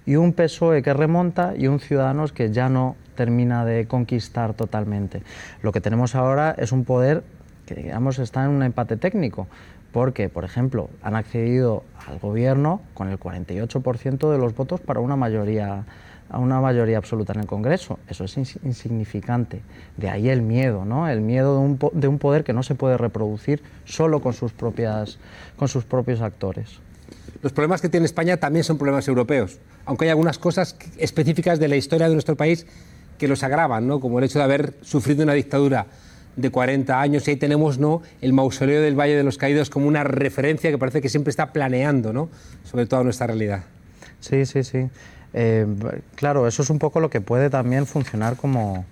y 0.06 0.16
un 0.16 0.32
PSOE 0.32 0.82
que 0.82 0.94
remonta 0.94 1.54
y 1.58 1.68
un 1.68 1.82
Ciudadanos 1.82 2.32
que 2.32 2.52
ya 2.52 2.70
no 2.70 2.96
termina 3.16 3.66
de 3.66 3.88
conquistar 3.88 4.54
totalmente. 4.54 5.22
Lo 5.62 5.74
que 5.74 5.82
tenemos 5.82 6.16
ahora 6.16 6.56
es 6.58 6.72
un 6.72 6.86
poder 6.86 7.22
que, 7.66 7.76
digamos, 7.76 8.20
está 8.20 8.46
en 8.46 8.52
un 8.52 8.64
empate 8.64 8.96
técnico 8.96 9.48
porque, 9.92 10.30
por 10.30 10.46
ejemplo, 10.46 10.90
han 11.04 11.18
accedido 11.18 11.84
al 12.08 12.20
gobierno 12.20 12.80
con 12.94 13.10
el 13.10 13.20
48% 13.20 14.32
de 14.32 14.38
los 14.38 14.56
votos 14.56 14.80
para 14.80 15.02
una 15.02 15.18
mayoría 15.18 15.84
a 16.32 16.40
una 16.40 16.62
mayoría 16.62 16.98
absoluta 16.98 17.34
en 17.34 17.42
el 17.42 17.46
Congreso. 17.46 18.00
Eso 18.08 18.24
es 18.24 18.38
insignificante. 18.38 19.62
De 19.98 20.10
ahí 20.10 20.30
el 20.30 20.42
miedo, 20.42 20.86
¿no? 20.86 21.10
El 21.10 21.20
miedo 21.20 21.56
de 21.56 21.60
un, 21.60 21.80
de 21.94 22.08
un 22.08 22.20
poder 22.20 22.46
que 22.46 22.54
no 22.54 22.64
se 22.64 22.74
puede 22.74 22.98
reproducir 22.98 23.62
solo 23.84 24.22
con 24.22 24.34
sus, 24.34 24.54
propias, 24.54 25.20
con 25.58 25.68
sus 25.68 25.84
propios 25.84 26.22
actores. 26.22 26.80
Los 27.42 27.52
problemas 27.52 27.82
que 27.82 27.90
tiene 27.90 28.06
España 28.06 28.38
también 28.38 28.64
son 28.64 28.78
problemas 28.78 29.08
europeos, 29.08 29.60
aunque 29.86 30.06
hay 30.06 30.12
algunas 30.12 30.38
cosas 30.38 30.78
específicas 30.98 31.60
de 31.60 31.68
la 31.68 31.76
historia 31.76 32.08
de 32.08 32.14
nuestro 32.14 32.38
país 32.38 32.66
que 33.18 33.28
los 33.28 33.44
agravan, 33.44 33.88
¿no? 33.88 34.00
como 34.00 34.20
el 34.20 34.26
hecho 34.26 34.40
de 34.40 34.46
haber 34.46 34.74
sufrido 34.82 35.24
una 35.24 35.34
dictadura 35.34 35.88
de 36.38 36.50
40 36.50 37.02
años 37.02 37.28
y 37.28 37.32
ahí 37.32 37.38
tenemos 37.38 37.78
¿no? 37.78 38.02
el 38.22 38.32
mausoleo 38.32 38.82
del 38.82 38.98
Valle 38.98 39.18
de 39.18 39.24
los 39.24 39.38
Caídos 39.38 39.70
como 39.70 39.88
una 39.88 40.04
referencia 40.06 40.72
que 40.72 40.78
parece 40.78 41.02
que 41.02 41.10
siempre 41.10 41.30
está 41.30 41.52
planeando 41.52 42.14
¿no? 42.14 42.30
sobre 42.64 42.86
toda 42.86 43.04
nuestra 43.04 43.28
realidad. 43.28 43.64
Sí, 44.22 44.46
sí, 44.46 44.64
sí. 44.64 44.88
Eh, 45.34 45.66
claro, 46.16 46.48
eso 46.48 46.62
es 46.62 46.70
un 46.70 46.80
poco 46.80 47.00
lo 47.00 47.10
que 47.10 47.22
puede 47.22 47.50
también 47.50 47.86
funcionar 47.86 48.36
como, 48.36 48.86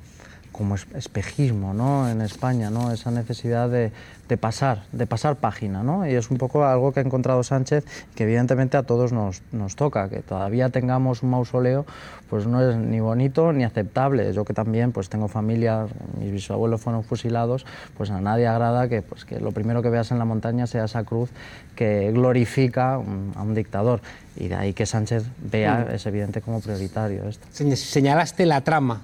como 0.51 0.75
espejismo 0.75 1.73
¿no? 1.73 2.09
en 2.09 2.21
España, 2.21 2.69
¿no? 2.69 2.91
esa 2.91 3.11
necesidad 3.11 3.69
de, 3.69 3.91
de, 4.27 4.37
pasar, 4.37 4.83
de 4.91 5.07
pasar 5.07 5.35
página. 5.35 5.83
¿no? 5.83 6.07
Y 6.07 6.13
es 6.15 6.31
un 6.31 6.37
poco 6.37 6.65
algo 6.65 6.91
que 6.91 6.99
ha 6.99 7.03
encontrado 7.03 7.43
Sánchez 7.43 7.85
que 8.15 8.23
evidentemente 8.23 8.77
a 8.77 8.83
todos 8.83 9.11
nos, 9.11 9.41
nos 9.51 9.75
toca, 9.75 10.09
que 10.09 10.19
todavía 10.19 10.69
tengamos 10.69 11.23
un 11.23 11.31
mausoleo 11.31 11.85
pues 12.29 12.45
no 12.45 12.67
es 12.67 12.77
ni 12.77 12.99
bonito 12.99 13.51
ni 13.51 13.63
aceptable. 13.63 14.31
Yo 14.33 14.45
que 14.45 14.53
también 14.53 14.91
pues 14.91 15.09
tengo 15.09 15.27
familia, 15.27 15.87
mis 16.19 16.31
bisabuelos 16.31 16.79
fueron 16.79 17.03
fusilados, 17.03 17.65
pues 17.97 18.11
a 18.11 18.21
nadie 18.21 18.47
agrada 18.47 18.87
que, 18.87 19.01
pues, 19.01 19.25
que 19.25 19.39
lo 19.39 19.51
primero 19.51 19.81
que 19.81 19.89
veas 19.89 20.11
en 20.11 20.19
la 20.19 20.25
montaña 20.25 20.67
sea 20.67 20.85
esa 20.85 21.03
cruz 21.03 21.29
que 21.75 22.11
glorifica 22.11 22.97
un, 22.97 23.33
a 23.35 23.41
un 23.41 23.55
dictador. 23.55 24.01
Y 24.35 24.47
de 24.47 24.55
ahí 24.55 24.73
que 24.73 24.85
Sánchez 24.85 25.23
vea, 25.51 25.87
es 25.91 26.05
evidente, 26.05 26.41
como 26.41 26.61
prioritario 26.61 27.27
esto. 27.27 27.47
Señalaste 27.51 28.45
la 28.45 28.61
trama 28.61 29.01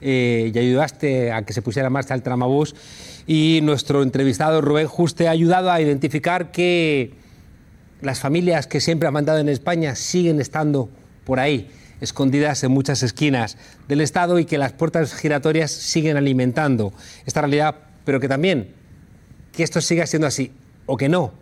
eh, 0.00 0.50
y 0.54 0.58
ayudaste 0.58 1.32
a 1.32 1.42
que 1.42 1.52
se 1.52 1.62
pusiera 1.62 1.88
en 1.88 1.92
marcha 1.92 2.14
el 2.14 2.22
tramabús 2.22 2.74
y 3.26 3.60
nuestro 3.62 4.02
entrevistado 4.02 4.60
Rubén 4.60 4.86
Juste 4.86 5.28
ha 5.28 5.30
ayudado 5.30 5.70
a 5.70 5.80
identificar 5.80 6.50
que 6.52 7.12
las 8.00 8.18
familias 8.18 8.66
que 8.66 8.80
siempre 8.80 9.06
han 9.06 9.14
mandado 9.14 9.38
en 9.38 9.48
España 9.48 9.94
siguen 9.94 10.40
estando 10.40 10.88
por 11.24 11.38
ahí 11.38 11.70
escondidas 12.00 12.64
en 12.64 12.72
muchas 12.72 13.02
esquinas 13.02 13.56
del 13.88 14.00
Estado 14.00 14.38
y 14.38 14.46
que 14.46 14.58
las 14.58 14.72
puertas 14.72 15.14
giratorias 15.14 15.70
siguen 15.70 16.16
alimentando 16.16 16.92
esta 17.26 17.42
realidad, 17.42 17.76
pero 18.04 18.20
que 18.20 18.28
también 18.28 18.74
que 19.52 19.62
esto 19.62 19.80
siga 19.80 20.06
siendo 20.06 20.26
así 20.26 20.52
o 20.86 20.96
que 20.96 21.08
no, 21.08 21.32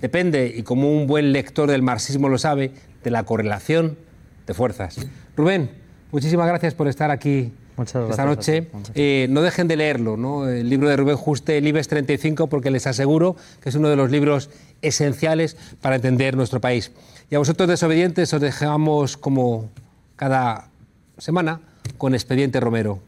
depende, 0.00 0.52
y 0.56 0.62
como 0.62 0.90
un 0.92 1.06
buen 1.06 1.32
lector 1.32 1.68
del 1.68 1.82
marxismo 1.82 2.28
lo 2.28 2.38
sabe, 2.38 2.72
de 3.02 3.10
la 3.10 3.24
correlación 3.24 3.98
de 4.46 4.54
fuerzas. 4.54 4.96
Rubén, 5.36 5.70
muchísimas 6.12 6.46
gracias 6.46 6.74
por 6.74 6.88
estar 6.88 7.10
aquí 7.10 7.52
esta 7.82 8.24
noche. 8.24 8.68
Eh, 8.94 9.26
no 9.30 9.42
dejen 9.42 9.68
de 9.68 9.76
leerlo, 9.76 10.16
¿no? 10.16 10.48
el 10.48 10.68
libro 10.68 10.88
de 10.88 10.96
Rubén 10.96 11.16
Juste, 11.16 11.58
el 11.58 11.66
IBEX 11.66 11.88
35, 11.88 12.46
porque 12.46 12.70
les 12.70 12.86
aseguro 12.86 13.36
que 13.62 13.68
es 13.68 13.74
uno 13.74 13.88
de 13.88 13.96
los 13.96 14.10
libros 14.10 14.50
esenciales 14.82 15.56
para 15.80 15.96
entender 15.96 16.36
nuestro 16.36 16.60
país. 16.60 16.92
Y 17.30 17.34
a 17.34 17.38
vosotros 17.38 17.68
desobedientes 17.68 18.32
os 18.32 18.40
dejamos 18.40 19.16
como 19.16 19.68
cada 20.16 20.68
semana 21.18 21.60
con 21.98 22.14
Expediente 22.14 22.60
Romero. 22.60 23.00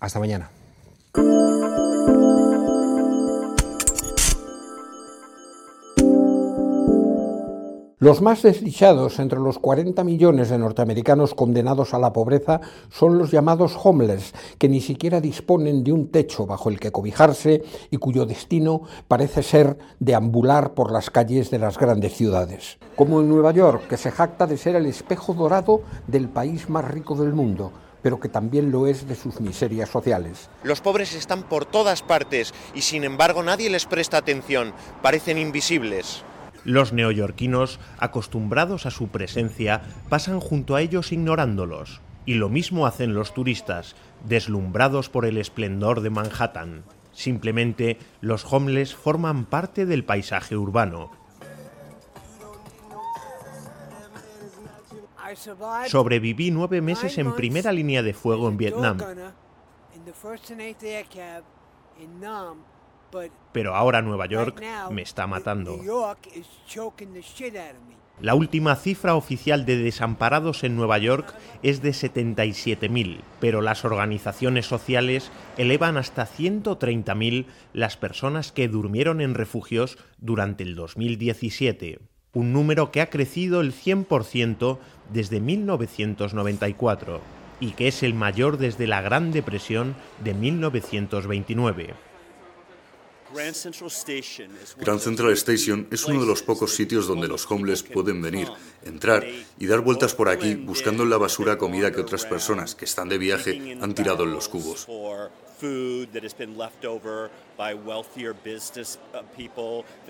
Hasta 0.00 0.18
mañana. 0.18 0.50
Los 7.98 8.20
más 8.20 8.42
desdichados 8.42 9.18
entre 9.20 9.38
los 9.38 9.58
40 9.58 10.04
millones 10.04 10.50
de 10.50 10.58
norteamericanos 10.58 11.32
condenados 11.32 11.94
a 11.94 11.98
la 11.98 12.12
pobreza 12.12 12.60
son 12.90 13.16
los 13.16 13.30
llamados 13.30 13.74
homeless, 13.82 14.34
que 14.58 14.68
ni 14.68 14.82
siquiera 14.82 15.22
disponen 15.22 15.82
de 15.82 15.92
un 15.92 16.10
techo 16.10 16.44
bajo 16.44 16.68
el 16.68 16.78
que 16.78 16.92
cobijarse 16.92 17.62
y 17.90 17.96
cuyo 17.96 18.26
destino 18.26 18.82
parece 19.08 19.42
ser 19.42 19.78
deambular 19.98 20.74
por 20.74 20.92
las 20.92 21.08
calles 21.08 21.48
de 21.50 21.58
las 21.58 21.78
grandes 21.78 22.12
ciudades. 22.12 22.76
Como 22.96 23.22
en 23.22 23.30
Nueva 23.30 23.52
York, 23.52 23.88
que 23.88 23.96
se 23.96 24.10
jacta 24.10 24.46
de 24.46 24.58
ser 24.58 24.76
el 24.76 24.84
espejo 24.84 25.32
dorado 25.32 25.80
del 26.06 26.28
país 26.28 26.68
más 26.68 26.84
rico 26.84 27.14
del 27.14 27.32
mundo, 27.32 27.72
pero 28.02 28.20
que 28.20 28.28
también 28.28 28.70
lo 28.70 28.86
es 28.86 29.08
de 29.08 29.14
sus 29.14 29.40
miserias 29.40 29.88
sociales. 29.88 30.50
Los 30.64 30.82
pobres 30.82 31.14
están 31.14 31.44
por 31.44 31.64
todas 31.64 32.02
partes 32.02 32.52
y 32.74 32.82
sin 32.82 33.04
embargo 33.04 33.42
nadie 33.42 33.70
les 33.70 33.86
presta 33.86 34.18
atención, 34.18 34.74
parecen 35.00 35.38
invisibles. 35.38 36.22
Los 36.66 36.92
neoyorquinos, 36.92 37.78
acostumbrados 37.96 38.86
a 38.86 38.90
su 38.90 39.06
presencia, 39.06 39.82
pasan 40.08 40.40
junto 40.40 40.74
a 40.74 40.82
ellos 40.82 41.12
ignorándolos. 41.12 42.00
Y 42.24 42.34
lo 42.34 42.48
mismo 42.48 42.88
hacen 42.88 43.14
los 43.14 43.32
turistas, 43.32 43.94
deslumbrados 44.24 45.08
por 45.08 45.26
el 45.26 45.38
esplendor 45.38 46.00
de 46.00 46.10
Manhattan. 46.10 46.82
Simplemente, 47.12 47.98
los 48.20 48.52
homeless 48.52 48.96
forman 48.96 49.44
parte 49.44 49.86
del 49.86 50.04
paisaje 50.04 50.56
urbano. 50.56 51.12
Sobreviví 55.86 56.50
nueve 56.50 56.80
meses 56.80 57.16
en 57.18 57.32
primera 57.32 57.70
línea 57.70 58.02
de 58.02 58.12
fuego 58.12 58.48
en 58.48 58.56
Vietnam. 58.56 58.98
Pero 63.52 63.74
ahora 63.74 64.02
Nueva 64.02 64.26
York 64.26 64.62
me 64.90 65.02
está 65.02 65.26
matando. 65.26 65.80
La 68.20 68.34
última 68.34 68.76
cifra 68.76 69.14
oficial 69.14 69.66
de 69.66 69.76
desamparados 69.76 70.64
en 70.64 70.74
Nueva 70.74 70.96
York 70.96 71.34
es 71.62 71.82
de 71.82 71.90
77.000, 71.90 73.20
pero 73.40 73.60
las 73.60 73.84
organizaciones 73.84 74.64
sociales 74.64 75.30
elevan 75.58 75.98
hasta 75.98 76.26
130.000 76.26 77.44
las 77.74 77.98
personas 77.98 78.52
que 78.52 78.68
durmieron 78.68 79.20
en 79.20 79.34
refugios 79.34 79.98
durante 80.16 80.64
el 80.64 80.76
2017, 80.76 81.98
un 82.32 82.54
número 82.54 82.90
que 82.90 83.02
ha 83.02 83.10
crecido 83.10 83.60
el 83.60 83.74
100% 83.74 84.78
desde 85.12 85.40
1994 85.40 87.20
y 87.60 87.72
que 87.72 87.88
es 87.88 88.02
el 88.02 88.14
mayor 88.14 88.56
desde 88.56 88.86
la 88.86 89.02
Gran 89.02 89.30
Depresión 89.30 89.94
de 90.24 90.32
1929. 90.32 91.94
Grand 94.78 95.00
Central 95.00 95.32
Station 95.32 95.86
es 95.90 96.04
uno 96.06 96.20
de 96.20 96.26
los 96.26 96.42
pocos 96.42 96.74
sitios 96.74 97.06
donde 97.06 97.28
los 97.28 97.50
homeless 97.50 97.82
pueden 97.82 98.22
venir, 98.22 98.48
entrar 98.84 99.26
y 99.58 99.66
dar 99.66 99.80
vueltas 99.80 100.14
por 100.14 100.28
aquí 100.28 100.54
buscando 100.54 101.02
en 101.02 101.10
la 101.10 101.18
basura 101.18 101.58
comida 101.58 101.92
que 101.92 102.00
otras 102.00 102.24
personas 102.24 102.74
que 102.74 102.86
están 102.86 103.08
de 103.08 103.18
viaje 103.18 103.78
han 103.80 103.94
tirado 103.94 104.24
en 104.24 104.32
los 104.32 104.48
cubos. 104.48 104.86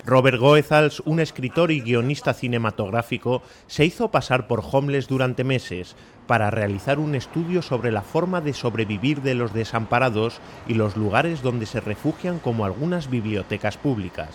Robert 0.05 0.39
Goethals, 0.39 1.01
un 1.05 1.19
escritor 1.19 1.71
y 1.71 1.81
guionista 1.81 2.33
cinematográfico, 2.33 3.41
se 3.67 3.85
hizo 3.85 4.11
pasar 4.11 4.47
por 4.47 4.63
homeless 4.71 5.07
durante 5.07 5.43
meses 5.43 5.95
para 6.27 6.51
realizar 6.51 6.99
un 6.99 7.15
estudio 7.15 7.61
sobre 7.61 7.91
la 7.91 8.01
forma 8.01 8.41
de 8.41 8.53
sobrevivir 8.53 9.21
de 9.21 9.35
los 9.35 9.53
desamparados 9.53 10.39
y 10.67 10.73
los 10.73 10.97
lugares 10.97 11.41
donde 11.41 11.65
se 11.65 11.79
refugian 11.79 12.39
como 12.39 12.65
algunas 12.65 13.09
bibliotecas 13.09 13.77
públicas. 13.77 14.29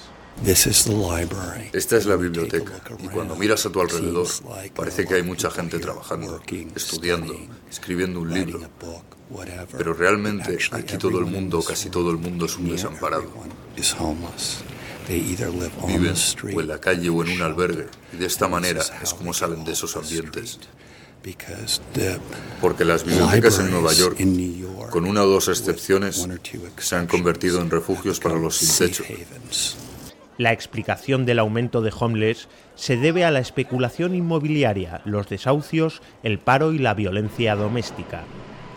Esta 1.72 1.96
es 1.98 2.06
la 2.06 2.16
biblioteca. 2.16 2.72
y 2.98 3.08
cuando 3.08 3.36
miras 3.36 3.66
a 3.66 3.70
tu 3.70 3.80
alrededor 3.80 4.26
parece 4.74 5.06
que 5.06 5.14
hay 5.14 5.22
mucha 5.22 5.50
gente 5.50 5.78
trabajando, 5.78 6.40
estudiando, 6.74 7.34
escribiendo 7.70 8.20
un 8.20 8.32
libro. 8.32 8.60
Pero 9.76 9.94
realmente 9.94 10.58
aquí 10.72 10.96
todo 10.98 11.18
el 11.18 11.26
mundo, 11.26 11.62
casi 11.62 11.90
todo 11.90 12.10
el 12.10 12.18
mundo 12.18 12.46
es 12.46 12.56
un 12.56 12.70
desamparado. 12.70 13.30
Viven 15.86 16.14
o 16.54 16.60
en 16.60 16.68
la 16.68 16.78
calle 16.78 17.08
o 17.08 17.24
en 17.24 17.30
un 17.30 17.42
albergue 17.42 17.86
y 18.12 18.16
de 18.18 18.26
esta 18.26 18.46
manera 18.48 18.82
es 19.02 19.14
como 19.14 19.32
salen 19.32 19.64
de 19.64 19.72
esos 19.72 19.96
ambientes. 19.96 20.60
Porque 22.60 22.84
las 22.84 23.04
bibliotecas 23.04 23.58
en 23.60 23.70
Nueva 23.70 23.92
York, 23.92 24.18
con 24.90 25.06
una 25.06 25.22
o 25.22 25.26
dos 25.26 25.48
excepciones, 25.48 26.26
se 26.78 26.96
han 26.96 27.06
convertido 27.06 27.60
en 27.60 27.70
refugios 27.70 28.20
para 28.20 28.36
los 28.36 28.56
sin 28.56 28.86
techo. 28.86 29.04
La 30.38 30.52
explicación 30.52 31.26
del 31.26 31.38
aumento 31.38 31.82
de 31.82 31.92
homeless 31.96 32.48
se 32.74 32.96
debe 32.96 33.24
a 33.24 33.30
la 33.30 33.38
especulación 33.38 34.14
inmobiliaria, 34.14 35.02
los 35.04 35.28
desahucios, 35.28 36.02
el 36.22 36.38
paro 36.38 36.72
y 36.72 36.78
la 36.78 36.94
violencia 36.94 37.54
doméstica. 37.54 38.24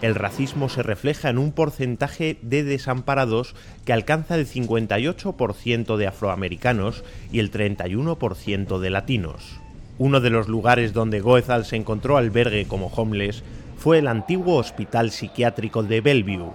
El 0.02 0.16
racismo 0.16 0.70
se 0.70 0.84
refleja 0.84 1.30
en 1.30 1.38
un 1.38 1.52
porcentaje 1.52 2.38
de 2.42 2.64
desamparados 2.64 3.56
que 3.86 3.94
alcanza 3.94 4.36
el 4.36 4.48
58% 4.48 5.98
de 5.98 6.08
afroamericanos 6.08 7.04
y 7.32 7.40
el 7.40 7.52
31% 7.52 8.80
de 8.80 8.90
latinos. 8.90 9.60
Uno 9.98 10.20
de 10.20 10.30
los 10.30 10.50
lugares 10.50 10.92
donde 10.94 11.22
Goethal 11.22 11.66
se 11.66 11.78
encontró 11.78 12.18
albergue 12.18 12.68
como 12.68 12.88
homeless 12.88 13.44
fue 13.78 14.00
el 14.00 14.08
antiguo 14.08 14.58
hospital 14.58 15.12
psiquiátrico 15.12 15.84
de 15.84 16.02
Bellevue, 16.02 16.52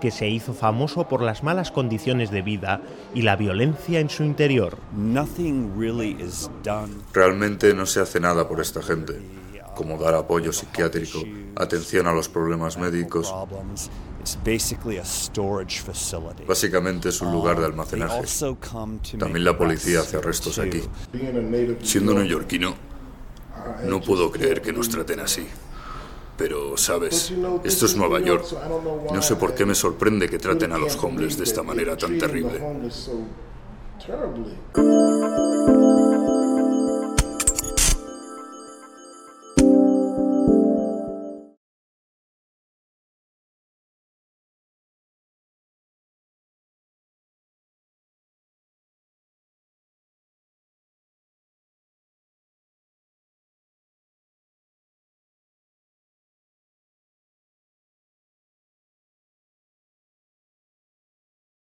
que 0.00 0.10
se 0.10 0.28
hizo 0.28 0.54
famoso 0.54 1.06
por 1.06 1.22
las 1.22 1.42
malas 1.42 1.70
condiciones 1.70 2.30
de 2.30 2.42
vida 2.42 2.80
y 3.14 3.22
la 3.22 3.36
violencia 3.36 4.00
en 4.00 4.08
su 4.08 4.24
interior. 4.24 4.78
Realmente 7.12 7.74
no 7.74 7.86
se 7.86 8.00
hace 8.00 8.18
nada 8.20 8.48
por 8.48 8.60
esta 8.60 8.82
gente, 8.82 9.20
como 9.74 9.98
dar 9.98 10.14
apoyo 10.14 10.52
psiquiátrico, 10.52 11.20
atención 11.56 12.06
a 12.06 12.12
los 12.12 12.28
problemas 12.28 12.76
médicos. 12.78 13.32
Básicamente 16.46 17.08
es 17.08 17.20
un 17.20 17.32
lugar 17.32 17.58
de 17.58 17.66
almacenaje. 17.66 18.22
También 19.18 19.44
la 19.44 19.56
policía 19.56 20.00
hace 20.00 20.16
arrestos 20.18 20.58
aquí. 20.58 20.82
Siendo 21.82 22.14
neoyorquino, 22.14 22.74
no 23.84 24.00
puedo 24.00 24.30
creer 24.30 24.62
que 24.62 24.72
nos 24.72 24.88
traten 24.88 25.20
así. 25.20 25.46
Pero, 26.36 26.76
sabes, 26.76 27.32
esto 27.62 27.86
es 27.86 27.96
Nueva 27.96 28.20
York. 28.20 28.46
No 29.12 29.22
sé 29.22 29.36
por 29.36 29.54
qué 29.54 29.66
me 29.66 29.74
sorprende 29.74 30.28
que 30.28 30.38
traten 30.38 30.72
a 30.72 30.78
los 30.78 30.96
homeless 30.96 31.36
de 31.36 31.44
esta 31.44 31.62
manera 31.62 31.96
tan 31.96 32.18
terrible. 32.18 32.60